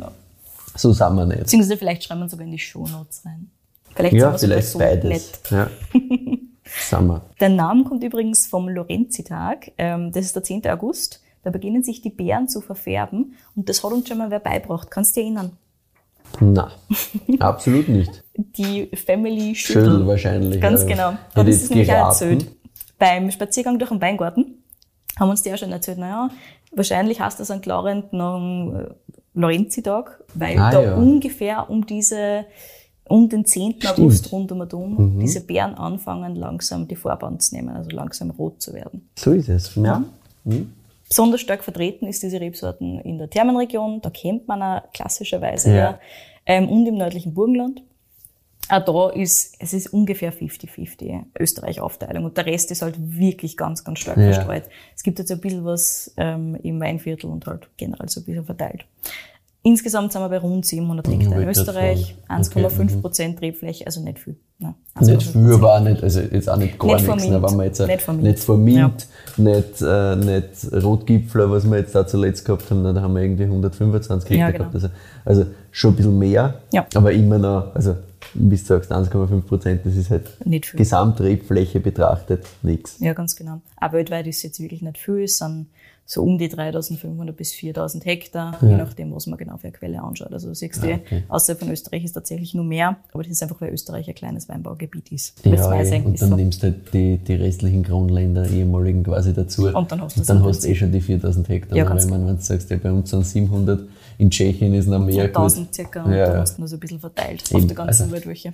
[0.76, 1.40] so sind wir nicht.
[1.40, 3.50] Beziehungsweise vielleicht schreiben wir sogar in die Shownotes rein.
[3.94, 5.32] Vielleicht Ja, sind wir vielleicht sogar so beides.
[5.50, 5.50] nett.
[5.50, 7.00] Ja.
[7.00, 7.20] wir.
[7.40, 9.72] Der Name kommt übrigens vom Lorenzi-Tag.
[9.76, 10.68] Ähm, das ist der 10.
[10.68, 11.20] August.
[11.42, 13.34] Da beginnen sich die Beeren zu verfärben.
[13.56, 14.88] Und das hat uns schon mal wer beibracht.
[14.88, 15.56] Kannst du dich erinnern?
[16.38, 16.70] Na,
[17.40, 18.22] absolut nicht.
[18.36, 20.06] Die Family Schödel Schüttel.
[20.06, 20.60] wahrscheinlich.
[20.60, 20.86] Ganz ja.
[20.86, 21.12] genau.
[21.34, 22.46] Sie es jetzt nämlich erzählt.
[23.00, 24.59] Beim Spaziergang durch den Weingarten
[25.20, 26.30] haben uns die auch schon erzählt, naja,
[26.72, 27.64] wahrscheinlich heißt das St.
[27.66, 28.86] Laurent nach dem äh,
[29.34, 30.94] Lorenzi-Tag, weil Ah, da ja.
[30.96, 32.46] ungefähr um diese,
[33.08, 33.74] um den 10.
[33.78, 33.98] Stimmt.
[33.98, 35.20] August rund um Mhm.
[35.20, 39.08] diese Beeren anfangen langsam die Farbe anzunehmen, also langsam rot zu werden.
[39.16, 39.74] So ist es.
[39.76, 40.02] Ja.
[40.44, 40.72] Mhm.
[41.08, 45.74] Besonders stark vertreten ist diese Rebsorten in der Thermenregion, da kennt man auch klassischerweise Ja.
[45.74, 46.00] her,
[46.46, 47.82] ähm, und im nördlichen Burgenland.
[48.70, 53.82] Auch da ist, es ist ungefähr 50-50 Österreich-Aufteilung und der Rest ist halt wirklich ganz,
[53.84, 54.32] ganz stark Ja.
[54.32, 54.64] verstreut.
[54.96, 58.44] Es gibt jetzt ein bisschen was ähm, im Weinviertel und halt generell so ein bisschen
[58.44, 58.84] verteilt.
[59.62, 62.42] Insgesamt sind wir bei rund 700 Hektar in Österreich, sagen.
[62.42, 64.36] 1,5 Okay, Prozent Rebfläche, also nicht viel.
[64.58, 65.32] Nein, Nicht 1,5%.
[65.32, 67.28] viel, aber auch nicht, also jetzt auch nicht gar Nicht nichts.
[67.28, 68.24] Ne, wenn man jetzt Nicht vor Mint.
[68.24, 69.06] nicht vor Mint,
[69.36, 73.22] nicht, äh, nicht Rotgipfler, was wir jetzt da zuletzt gehabt haben, ne, da haben wir
[73.22, 74.70] irgendwie 125 Hektar Ja, genau.
[74.70, 74.74] gehabt.
[74.76, 74.88] Also,
[75.26, 76.86] also schon ein bisschen mehr, Ja.
[76.94, 77.96] aber immer noch, also
[78.34, 80.78] wie du sagst, 1,5 Prozent, das ist halt Nicht viel.
[80.78, 82.96] Gesamtrebfläche betrachtet nichts.
[83.00, 83.60] Ja, ganz genau.
[83.76, 85.24] Aber weltweit ist es jetzt wirklich nicht viel.
[85.24, 85.66] Es sind
[86.12, 90.02] so um die 3500 bis 4000 Hektar, je nachdem, was man genau für eine Quelle
[90.02, 90.32] anschaut.
[90.32, 91.22] Also du siehst du, Ah, okay.
[91.28, 94.48] außerhalb von Österreich ist tatsächlich nur mehr, aber das ist einfach, weil Österreich ein kleines
[94.48, 95.38] Weinbaugebiet ist.
[95.46, 96.00] Das Ja, weiß eh.
[96.02, 96.34] und dann so.
[96.34, 99.68] nimmst du halt die, die restlichen Kronländer, ehemaligen quasi dazu.
[99.68, 101.78] Und dann hast du dann hast du eh schon die 4000 Hektar.
[101.78, 104.98] Ja, ganz man, wenn du sagst, ja, bei uns sind 700, in Tschechien ist noch
[104.98, 105.28] mehr.
[105.28, 105.36] gut.
[105.36, 106.40] 1000 circa und Ja, dann ja.
[106.40, 108.52] hast du nur so ein bisschen verteilt auf Eben, der ganzen also- Welt welche.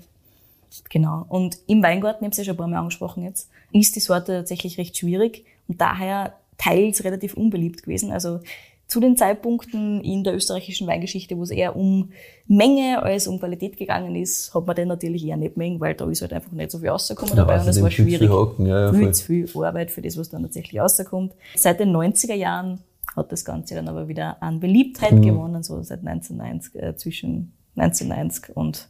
[0.90, 1.24] Genau.
[1.30, 4.00] Und im Weingarten, ich habe es ja schon ein paar Mal angesprochen jetzt, ist die
[4.00, 8.10] Sorte tatsächlich recht schwierig und daher teils relativ unbeliebt gewesen.
[8.12, 8.40] Also
[8.88, 12.10] zu den Zeitpunkten in der österreichischen Weingeschichte, wo es eher um
[12.46, 16.08] Menge als um Qualität gegangen ist, hat man den natürlich eher nicht mengen, weil da
[16.08, 18.30] ist halt einfach nicht so viel rausgekommen Ja, dabei und es außerdem war viel schwierig.
[18.30, 21.34] hocken, ja, ja, viel zu viel Arbeit für das, was dann tatsächlich rauskommt.
[21.56, 22.78] Seit den 90er Jahren
[23.16, 25.22] hat das Ganze dann aber wieder an Beliebtheit Mhm.
[25.22, 28.88] gewonnen, so seit 1990, äh, zwischen 1990 und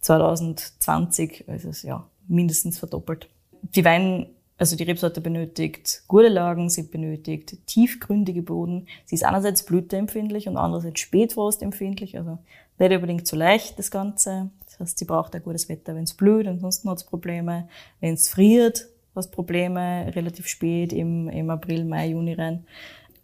[0.00, 3.28] 2020 ist es ja mindestens verdoppelt.
[3.74, 4.26] Die Wein,
[4.58, 8.88] also die Rebsorte benötigt gute Lagen, sie benötigt tiefgründige Boden.
[9.04, 12.38] Sie ist einerseits blüteempfindlich und andererseits spätfrostempfindlich, also
[12.78, 14.50] nicht unbedingt so leicht das Ganze.
[14.66, 17.68] Das heißt, sie braucht ein gutes Wetter, wenn es blüht, ansonsten hat es Probleme.
[18.00, 22.64] Wenn es friert, hast Probleme relativ spät im, im April, Mai, Juni rein.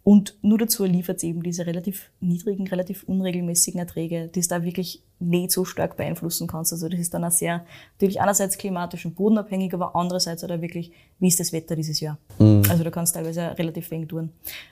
[0.03, 4.63] Und nur dazu liefert es eben diese relativ niedrigen, relativ unregelmäßigen Erträge, die es da
[4.63, 6.71] wirklich nicht so stark beeinflussen kannst.
[6.71, 10.91] Also das ist dann auch sehr, natürlich einerseits klimatisch und bodenabhängig, aber andererseits auch wirklich,
[11.19, 12.17] wie ist das Wetter dieses Jahr.
[12.39, 12.63] Mhm.
[12.69, 14.29] Also da kannst du teilweise relativ wenig tun.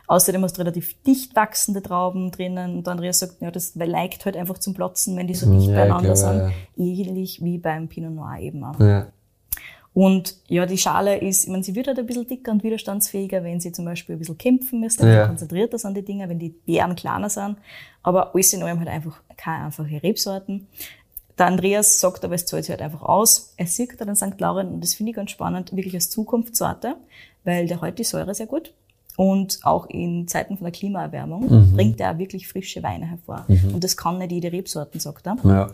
[0.07, 4.37] Außerdem hast du relativ dicht wachsende Trauben drinnen und Andreas sagt, ja, das neigt halt
[4.37, 6.37] einfach zum Platzen, wenn die so dicht ja, beieinander sind.
[6.37, 6.51] Ja.
[6.77, 8.79] Ähnlich wie beim Pinot Noir eben auch.
[8.79, 9.07] Ja.
[9.93, 13.43] Und ja, die Schale ist, ich meine, sie wird halt ein bisschen dicker und widerstandsfähiger,
[13.43, 15.27] wenn sie zum Beispiel ein bisschen kämpfen müssen, ja.
[15.27, 17.57] konzentriert das an die Dinge, wenn die Beeren kleiner sind.
[18.01, 20.67] Aber alles in allem halt einfach keine einfache Rebsorten.
[21.37, 23.53] Der Andreas sagt aber, es zahlt sich halt einfach aus.
[23.57, 24.39] Er sieht da den St.
[24.39, 26.95] Laurent und das finde ich ganz spannend, wirklich als Zukunftssorte,
[27.43, 28.73] weil der hält die Säure sehr gut.
[29.15, 31.73] Und auch in Zeiten von der Klimaerwärmung mhm.
[31.73, 33.45] bringt er wirklich frische Weine hervor.
[33.47, 33.75] Mhm.
[33.75, 35.37] Und das kann nicht jede Rebsorten, sagt er.
[35.43, 35.73] Ja.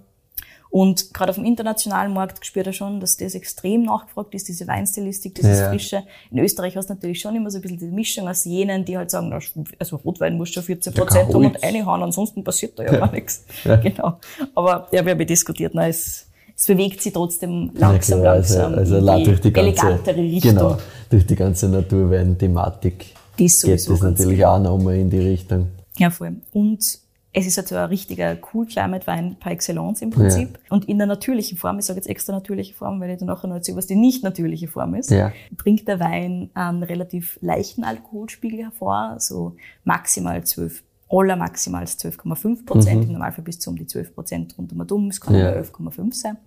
[0.72, 4.68] Und gerade auf dem internationalen Markt spürt er schon, dass das extrem nachgefragt ist, diese
[4.68, 5.70] Weinstilistik, dieses ja.
[5.70, 6.04] Frische.
[6.30, 8.96] In Österreich hast du natürlich schon immer so ein bisschen die Mischung aus jenen, die
[8.96, 9.34] halt sagen,
[9.80, 13.00] also Rotwein muss schon 14 Prozent haben und reinhauen, ansonsten passiert da ja, ja.
[13.00, 13.46] gar nichts.
[13.66, 13.76] Ja.
[13.76, 14.20] Genau.
[14.56, 18.80] Aber ja, wir haben diskutiert, na, es, es bewegt sich trotzdem langsam, ja, also, langsam
[18.80, 20.52] also, also in durch die ganze, elegantere Richtung.
[20.56, 20.78] Genau,
[21.10, 23.06] durch die ganze Naturwein-Thematik
[23.36, 25.68] geht das natürlich auch nochmal in die Richtung.
[25.98, 26.38] Ja, voll.
[26.54, 27.00] Und
[27.32, 30.58] es ist also ein richtiger Cool Climate Wein par excellence im Prinzip.
[30.64, 30.72] Ja.
[30.72, 33.48] Und in der natürlichen Form, ich sage jetzt extra natürliche Form, weil ich dann nachher
[33.48, 35.32] noch erzähle, was die nicht natürliche Form ist, ja.
[35.56, 42.98] bringt der Wein einen relativ leichten Alkoholspiegel hervor, so maximal 12 aller maximal 12,5 Prozent,
[42.98, 43.08] mhm.
[43.08, 45.52] im Normalfall bis zu um die 12 Prozent rund um dumm, es kann ja.
[45.52, 46.38] 11,5 sein.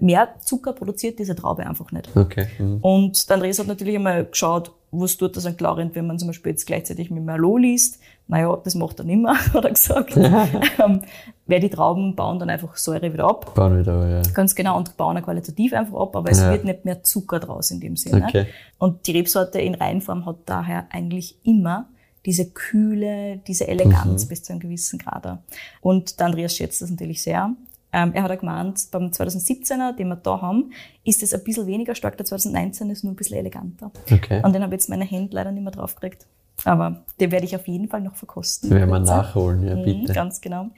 [0.00, 2.08] Mehr Zucker produziert diese Traube einfach nicht.
[2.16, 2.46] Okay.
[2.58, 2.78] Mhm.
[2.78, 6.28] Und der Andreas hat natürlich einmal geschaut, was tut das an Clarent, wenn man zum
[6.28, 8.00] Beispiel jetzt gleichzeitig mit Merlot liest.
[8.28, 10.16] Naja, das macht er nicht mehr, hat er gesagt.
[10.16, 11.02] ähm,
[11.46, 13.54] weil die Trauben bauen dann einfach Säure wieder ab.
[13.54, 14.22] Bauen wieder, ja.
[14.34, 16.52] Ganz genau, und bauen auch qualitativ einfach ab, aber es ja.
[16.52, 18.26] wird nicht mehr Zucker draus in dem Sinne.
[18.26, 18.46] Okay.
[18.76, 21.88] Und die Rebsorte in Reinform hat daher eigentlich immer
[22.26, 24.28] diese Kühle, diese Eleganz mhm.
[24.28, 25.38] bis zu einem gewissen Grad.
[25.80, 27.54] Und der Andreas schätzt das natürlich sehr.
[27.90, 30.72] Ähm, er hat auch gemeint, beim 2017er, den wir da haben,
[31.04, 32.18] ist es ein bisschen weniger stark.
[32.18, 33.90] Der 2019 ist nur ein bisschen eleganter.
[34.12, 34.42] Okay.
[34.44, 36.26] Und den habe ich jetzt meine Hände leider nicht mehr draufgekriegt.
[36.64, 38.70] Aber den werde ich auf jeden Fall noch verkosten.
[38.70, 40.12] Werden wir nachholen, ja, mhm, bitte.
[40.12, 40.68] Mhm, ganz genau.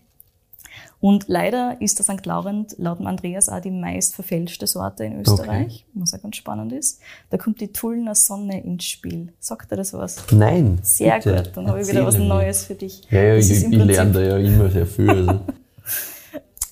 [1.01, 2.27] Und leider ist der St.
[2.27, 6.01] Laurent laut Andreas auch die meist verfälschte Sorte in Österreich, okay.
[6.01, 7.01] was auch ganz spannend ist.
[7.31, 9.33] Da kommt die Tullner Sonne ins Spiel.
[9.41, 10.31] Sagt er das was?
[10.31, 10.79] Nein.
[10.83, 11.37] Sehr bitte.
[11.37, 13.03] gut, dann habe ich wieder was Neues für dich.
[13.11, 15.11] Ja, ja, ich, ich lerne da ja immer sehr viel.
[15.11, 15.41] Also.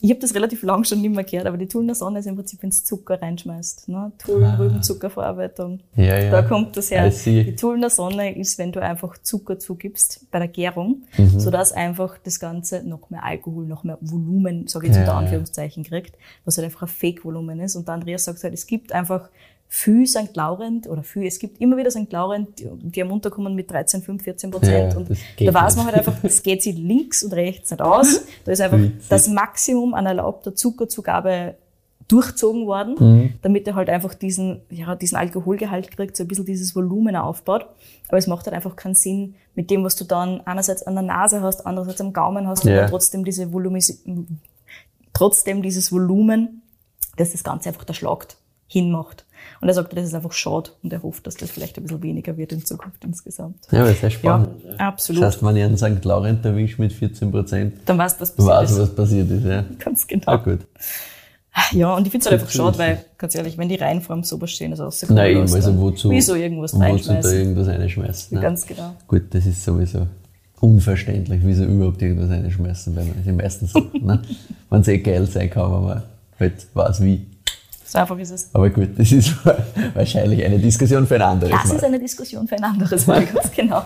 [0.00, 2.36] Ich habe das relativ lang schon nicht mehr gehört, aber die Tullner Sonne ist im
[2.36, 3.88] Prinzip, wenn du Zucker reinschmeißt.
[3.88, 4.12] Ne?
[4.18, 4.56] Tullen, ah.
[4.56, 5.80] Rübenzuckerverarbeitung.
[5.96, 6.30] Ja, ja.
[6.30, 7.10] Da kommt das her.
[7.10, 11.40] Die Tullner Sonne ist, wenn du einfach Zucker zugibst bei der Gärung, mhm.
[11.40, 15.16] sodass einfach das Ganze noch mehr Alkohol, noch mehr Volumen, sage ich jetzt ja, unter
[15.16, 17.74] Anführungszeichen, kriegt, was halt einfach ein Fake-Volumen ist.
[17.76, 19.28] Und der Andreas sagt halt, es gibt einfach
[19.70, 20.34] viel St.
[20.34, 22.10] Laurent oder viel, es gibt immer wieder St.
[22.10, 24.92] Laurent, die, am Unterkommen mit 13, 5, 14 Prozent.
[24.92, 28.22] Ja, und da weiß man halt einfach, das geht sich links und rechts nicht aus.
[28.44, 31.54] Da ist einfach das Maximum an erlaubter Zuckerzugabe
[32.08, 33.34] durchzogen worden, mhm.
[33.42, 37.66] damit er halt einfach diesen, ja, diesen Alkoholgehalt kriegt, so ein bisschen dieses Volumen aufbaut.
[38.08, 41.02] Aber es macht halt einfach keinen Sinn mit dem, was du dann einerseits an der
[41.02, 42.78] Nase hast, andererseits am Gaumen hast, ja.
[42.78, 43.82] aber trotzdem diese Volumen,
[45.12, 46.62] trotzdem dieses Volumen,
[47.18, 48.38] dass das Ganze einfach erschlagt
[48.68, 49.24] hinmacht.
[49.60, 52.02] Und er sagte, das ist einfach schade und er hofft, dass das vielleicht ein bisschen
[52.02, 53.56] weniger wird in Zukunft insgesamt.
[53.70, 54.50] Ja, aber sehr spannend.
[54.64, 55.22] Ja, absolut.
[55.22, 56.04] Das heißt, wenn ich einen St.
[56.04, 58.78] Laurent erwische mit 14 Prozent, dann weißt du, was passiert weißt, ist.
[58.78, 59.44] was passiert ist.
[59.44, 59.64] Ja.
[59.78, 60.26] Ganz genau.
[60.26, 60.60] Ah, gut.
[61.72, 64.44] Ja, und ich finde es halt einfach schade, weil, ganz ehrlich, wenn die Reihenform so
[64.46, 68.36] stehen, ist auch Nein, eben, also wozu, wieso irgendwas wozu da irgendwas reinschmeißen.
[68.36, 68.42] Ne?
[68.42, 68.94] Ganz genau.
[69.06, 70.06] Gut, das ist sowieso
[70.60, 74.22] unverständlich, wieso überhaupt irgendwas reinschmeißen, weil man ist meistens ne?
[74.70, 76.04] wenn es eh geil sein kann, aber
[76.38, 77.26] halt weiß wie.
[77.88, 78.50] So einfach ist es.
[78.52, 79.34] Aber gut, das ist
[79.94, 81.68] wahrscheinlich eine Diskussion für ein anderes das Mal.
[81.68, 83.82] Das ist eine Diskussion für ein anderes Mal, ganz genau.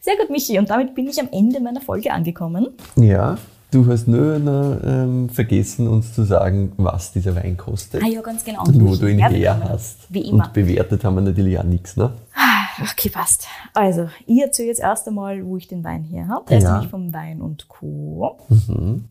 [0.00, 0.58] Sehr gut, Michi.
[0.58, 2.70] Und damit bin ich am Ende meiner Folge angekommen.
[2.96, 3.38] Ja,
[3.70, 8.02] du hast nur noch ähm, vergessen, uns zu sagen, was dieser Wein kostet.
[8.02, 8.64] Ah ja, ganz genau.
[8.64, 9.98] Und wo du ihn her hast.
[10.08, 10.46] Wie immer.
[10.46, 12.12] Und bewertet haben wir natürlich auch nichts, ne?
[12.34, 13.46] Ah, okay, passt.
[13.74, 16.46] Also, ich erzähle jetzt erst einmal, wo ich den Wein her habe.
[16.48, 16.64] Der ja.
[16.64, 18.38] ist nämlich vom Wein und Co.
[18.48, 19.04] Mhm.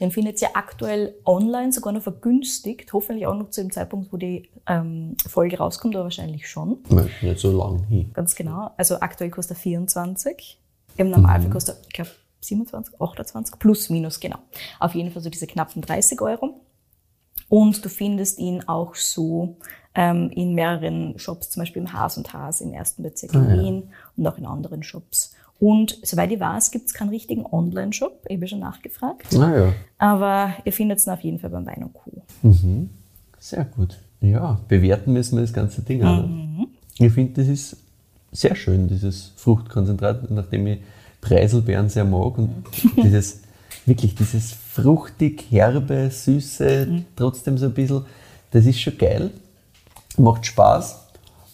[0.00, 2.92] Den findet ihr aktuell online, sogar noch vergünstigt.
[2.92, 6.78] Hoffentlich auch noch zu dem Zeitpunkt, wo die ähm, Folge rauskommt, aber wahrscheinlich schon.
[6.88, 8.10] Nein, nicht so lang hin.
[8.12, 8.70] Ganz genau.
[8.76, 10.58] Also aktuell kostet er 24.
[10.96, 11.52] Im Normalfall mhm.
[11.52, 12.10] kostet er, ich glaube,
[12.40, 14.38] 27, 28, plus minus, genau.
[14.78, 16.60] Auf jeden Fall so diese knappen 30 Euro.
[17.48, 19.56] Und du findest ihn auch so
[19.94, 23.52] ähm, in mehreren Shops, zum Beispiel im Haas und Haas im ersten Bezirk in ah,
[23.54, 23.94] Wien ja.
[24.16, 25.34] und auch in anderen Shops.
[25.60, 28.24] Und soweit ich weiß, gibt es keinen richtigen Online-Shop.
[28.28, 29.36] Ich habe schon nachgefragt.
[29.36, 29.72] Ah, ja.
[29.98, 32.22] Aber ihr findet es auf jeden Fall beim Wein und Co.
[32.42, 32.90] Mhm.
[33.40, 33.98] Sehr gut.
[34.20, 36.68] Ja, bewerten müssen wir das ganze Ding mhm.
[36.98, 37.76] Ich finde, das ist
[38.32, 40.80] sehr schön, dieses Fruchtkonzentrat, nachdem ich
[41.20, 42.50] Preiselbeeren sehr mag und
[42.96, 43.40] dieses,
[43.86, 47.04] wirklich dieses fruchtig, herbe, süße, Mhm.
[47.16, 48.04] trotzdem so ein bisschen,
[48.50, 49.30] das ist schon geil,
[50.16, 50.98] macht Spaß,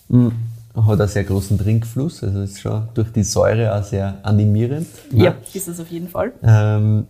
[0.08, 0.28] mm,
[0.76, 4.86] hat einen sehr großen Trinkfluss, also ist schon durch die Säure auch sehr animierend.
[5.12, 6.32] Ja, ist es auf jeden Fall.
[6.42, 7.06] Ähm,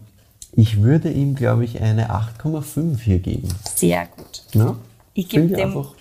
[0.53, 3.49] ich würde ihm, glaube ich, eine 8,5 hier geben.
[3.75, 4.43] Sehr gut.
[4.53, 4.77] Ja?
[5.15, 5.95] Ich gebe Finde dem- einfach,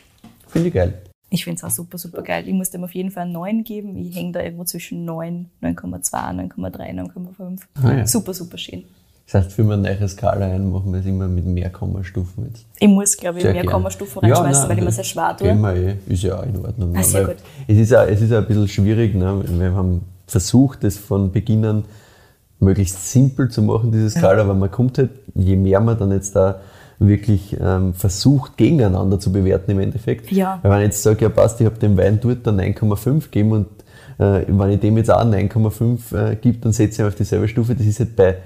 [0.47, 1.01] finde ich geil.
[1.29, 2.47] Ich finde es auch super, super geil.
[2.47, 3.95] Ich muss dem auf jeden Fall 9 geben.
[3.97, 7.59] Ich hänge da irgendwo zwischen 9, 9,2, 9,3, 9,5.
[7.81, 8.05] Ah, ja.
[8.07, 8.83] Super, super schön.
[9.25, 12.65] Das heißt, für eine neue Skala ein, machen wir es immer mit mehr Kommastufen jetzt.
[12.77, 13.73] Ich muss, glaube ich, Sehr mehr gern.
[13.73, 15.55] Kommastufen reinschmeißen, nein, weil ich mir sehr schwer tue.
[15.55, 15.95] wir eh.
[16.07, 16.95] Ist ja auch in Ordnung.
[16.95, 17.43] Ah, sehr Weil gut.
[17.67, 19.15] Es ist, auch, es ist auch ein bisschen schwierig.
[19.15, 19.43] Ne?
[19.47, 21.85] Wir haben versucht, das von Beginn an
[22.59, 26.35] möglichst simpel zu machen, diese Skala, aber man kommt halt, je mehr man dann jetzt
[26.35, 26.61] da
[26.99, 30.31] wirklich ähm, versucht, gegeneinander zu bewerten im Endeffekt.
[30.31, 30.59] Ja.
[30.61, 33.51] Weil wenn ich jetzt sage, ja passt, ich habe dem Wein dort dann 9,5 gegeben
[33.51, 33.67] und
[34.19, 37.47] äh, wenn ich dem jetzt auch 9,5 äh, gebe, dann setze ich ihn auf dieselbe
[37.47, 37.75] Stufe.
[37.75, 38.37] Das ist halt bei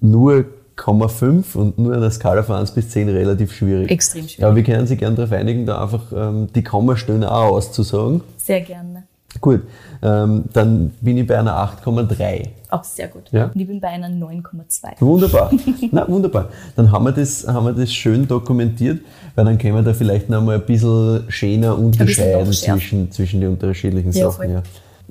[0.00, 0.44] nur
[0.76, 3.90] 0,5 und nur einer Skala von 1 bis 10 relativ schwierig.
[3.90, 4.38] Extrem schwierig.
[4.38, 8.22] Ja, wir können sich gerne darauf einigen, da einfach ähm, die Kommastellen auch auszusagen.
[8.36, 9.04] Sehr gerne.
[9.40, 9.60] Gut,
[10.02, 12.48] ähm, dann bin ich bei einer 8,3.
[12.70, 13.24] Auch sehr gut.
[13.30, 13.46] Ja.
[13.46, 15.00] Und ich bin bei einer 9,2.
[15.00, 15.52] Wunderbar.
[15.92, 16.48] Na, wunderbar.
[16.76, 19.00] Dann haben wir, das, haben wir das schön dokumentiert,
[19.34, 22.80] weil dann können wir da vielleicht noch mal ein bisschen schöner unterscheiden nachschärfen.
[22.80, 24.46] zwischen, zwischen den unterschiedlichen Ja, Sachen.
[24.46, 24.62] voll.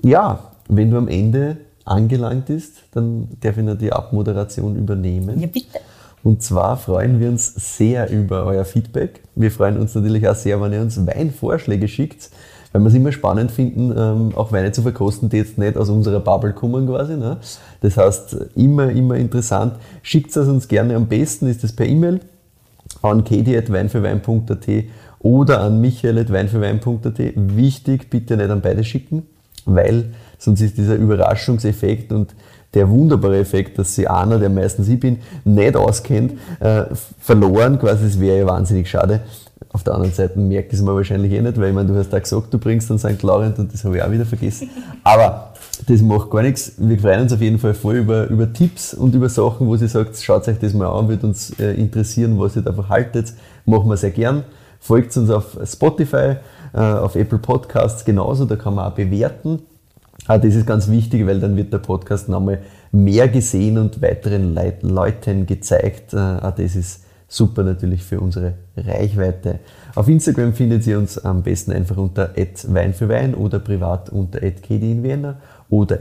[0.03, 0.09] Ja.
[0.09, 1.57] ja, wenn du am Ende
[1.87, 5.39] angelangt bist, dann darf ich noch die Abmoderation übernehmen.
[5.39, 5.79] Ja, bitte.
[6.23, 9.21] Und zwar freuen wir uns sehr über euer Feedback.
[9.35, 12.29] Wir freuen uns natürlich auch sehr, wenn ihr uns Weinvorschläge schickt,
[12.73, 15.89] weil wir es immer spannend finden, ähm, auch Weine zu verkosten, die jetzt nicht aus
[15.89, 17.15] unserer Bubble kommen quasi.
[17.15, 17.37] Ne?
[17.81, 19.75] Das heißt, immer, immer interessant.
[20.01, 20.95] Schickt es uns gerne.
[20.95, 22.19] Am besten ist es per E-Mail
[23.01, 24.67] an kedi.weinfürwein.at
[25.19, 27.19] oder an michael.weinfürwein.at.
[27.35, 29.23] Wichtig, bitte nicht an beide schicken,
[29.65, 32.33] weil sonst ist dieser Überraschungseffekt und
[32.73, 36.83] der wunderbare Effekt, dass sie einer, der meistens ich bin, nicht auskennt, äh,
[37.19, 38.05] verloren quasi.
[38.05, 39.21] Das wäre ja wahnsinnig schade.
[39.71, 42.09] Auf der anderen Seite merkt es man wahrscheinlich eh nicht, weil ich meine, du hast
[42.09, 43.21] da gesagt, du bringst dann St.
[43.23, 44.69] Laurent und das habe ich auch wieder vergessen.
[45.03, 45.53] Aber
[45.87, 46.73] das macht gar nichts.
[46.77, 49.87] Wir freuen uns auf jeden Fall voll über, über Tipps und über Sachen, wo sie
[49.87, 53.33] sagt, schaut euch das mal an, wird uns äh, interessieren, was ihr davon haltet.
[53.65, 54.43] Machen wir sehr gern.
[54.79, 56.37] Folgt uns auf Spotify,
[56.73, 59.59] äh, auf Apple Podcasts genauso, da kann man auch bewerten.
[60.27, 62.59] Ah, das ist ganz wichtig, weil dann wird der Podcast nochmal
[62.91, 66.13] mehr gesehen und weiteren Leit Leuten gezeigt.
[66.13, 69.59] Äh, Auch das ist super natürlich für unsere Reichweite.
[69.95, 72.33] Auf Instagram findet ihr uns am besten einfach unter
[72.67, 75.37] Wein für Wein oder privat unter Kedi in Vienna
[75.69, 75.99] oder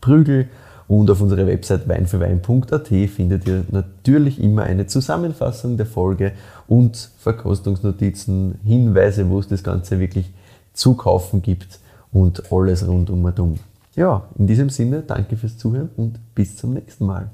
[0.00, 0.48] Prügel.
[0.88, 6.32] Und auf unserer Website weinfürwein.at findet ihr natürlich immer eine Zusammenfassung der Folge
[6.66, 10.32] und Verkostungsnotizen, Hinweise, wo es das Ganze wirklich
[10.72, 11.78] zu kaufen gibt
[12.10, 13.58] und alles rund um und um.
[13.98, 17.32] Ja, in diesem Sinne, danke fürs Zuhören und bis zum nächsten Mal.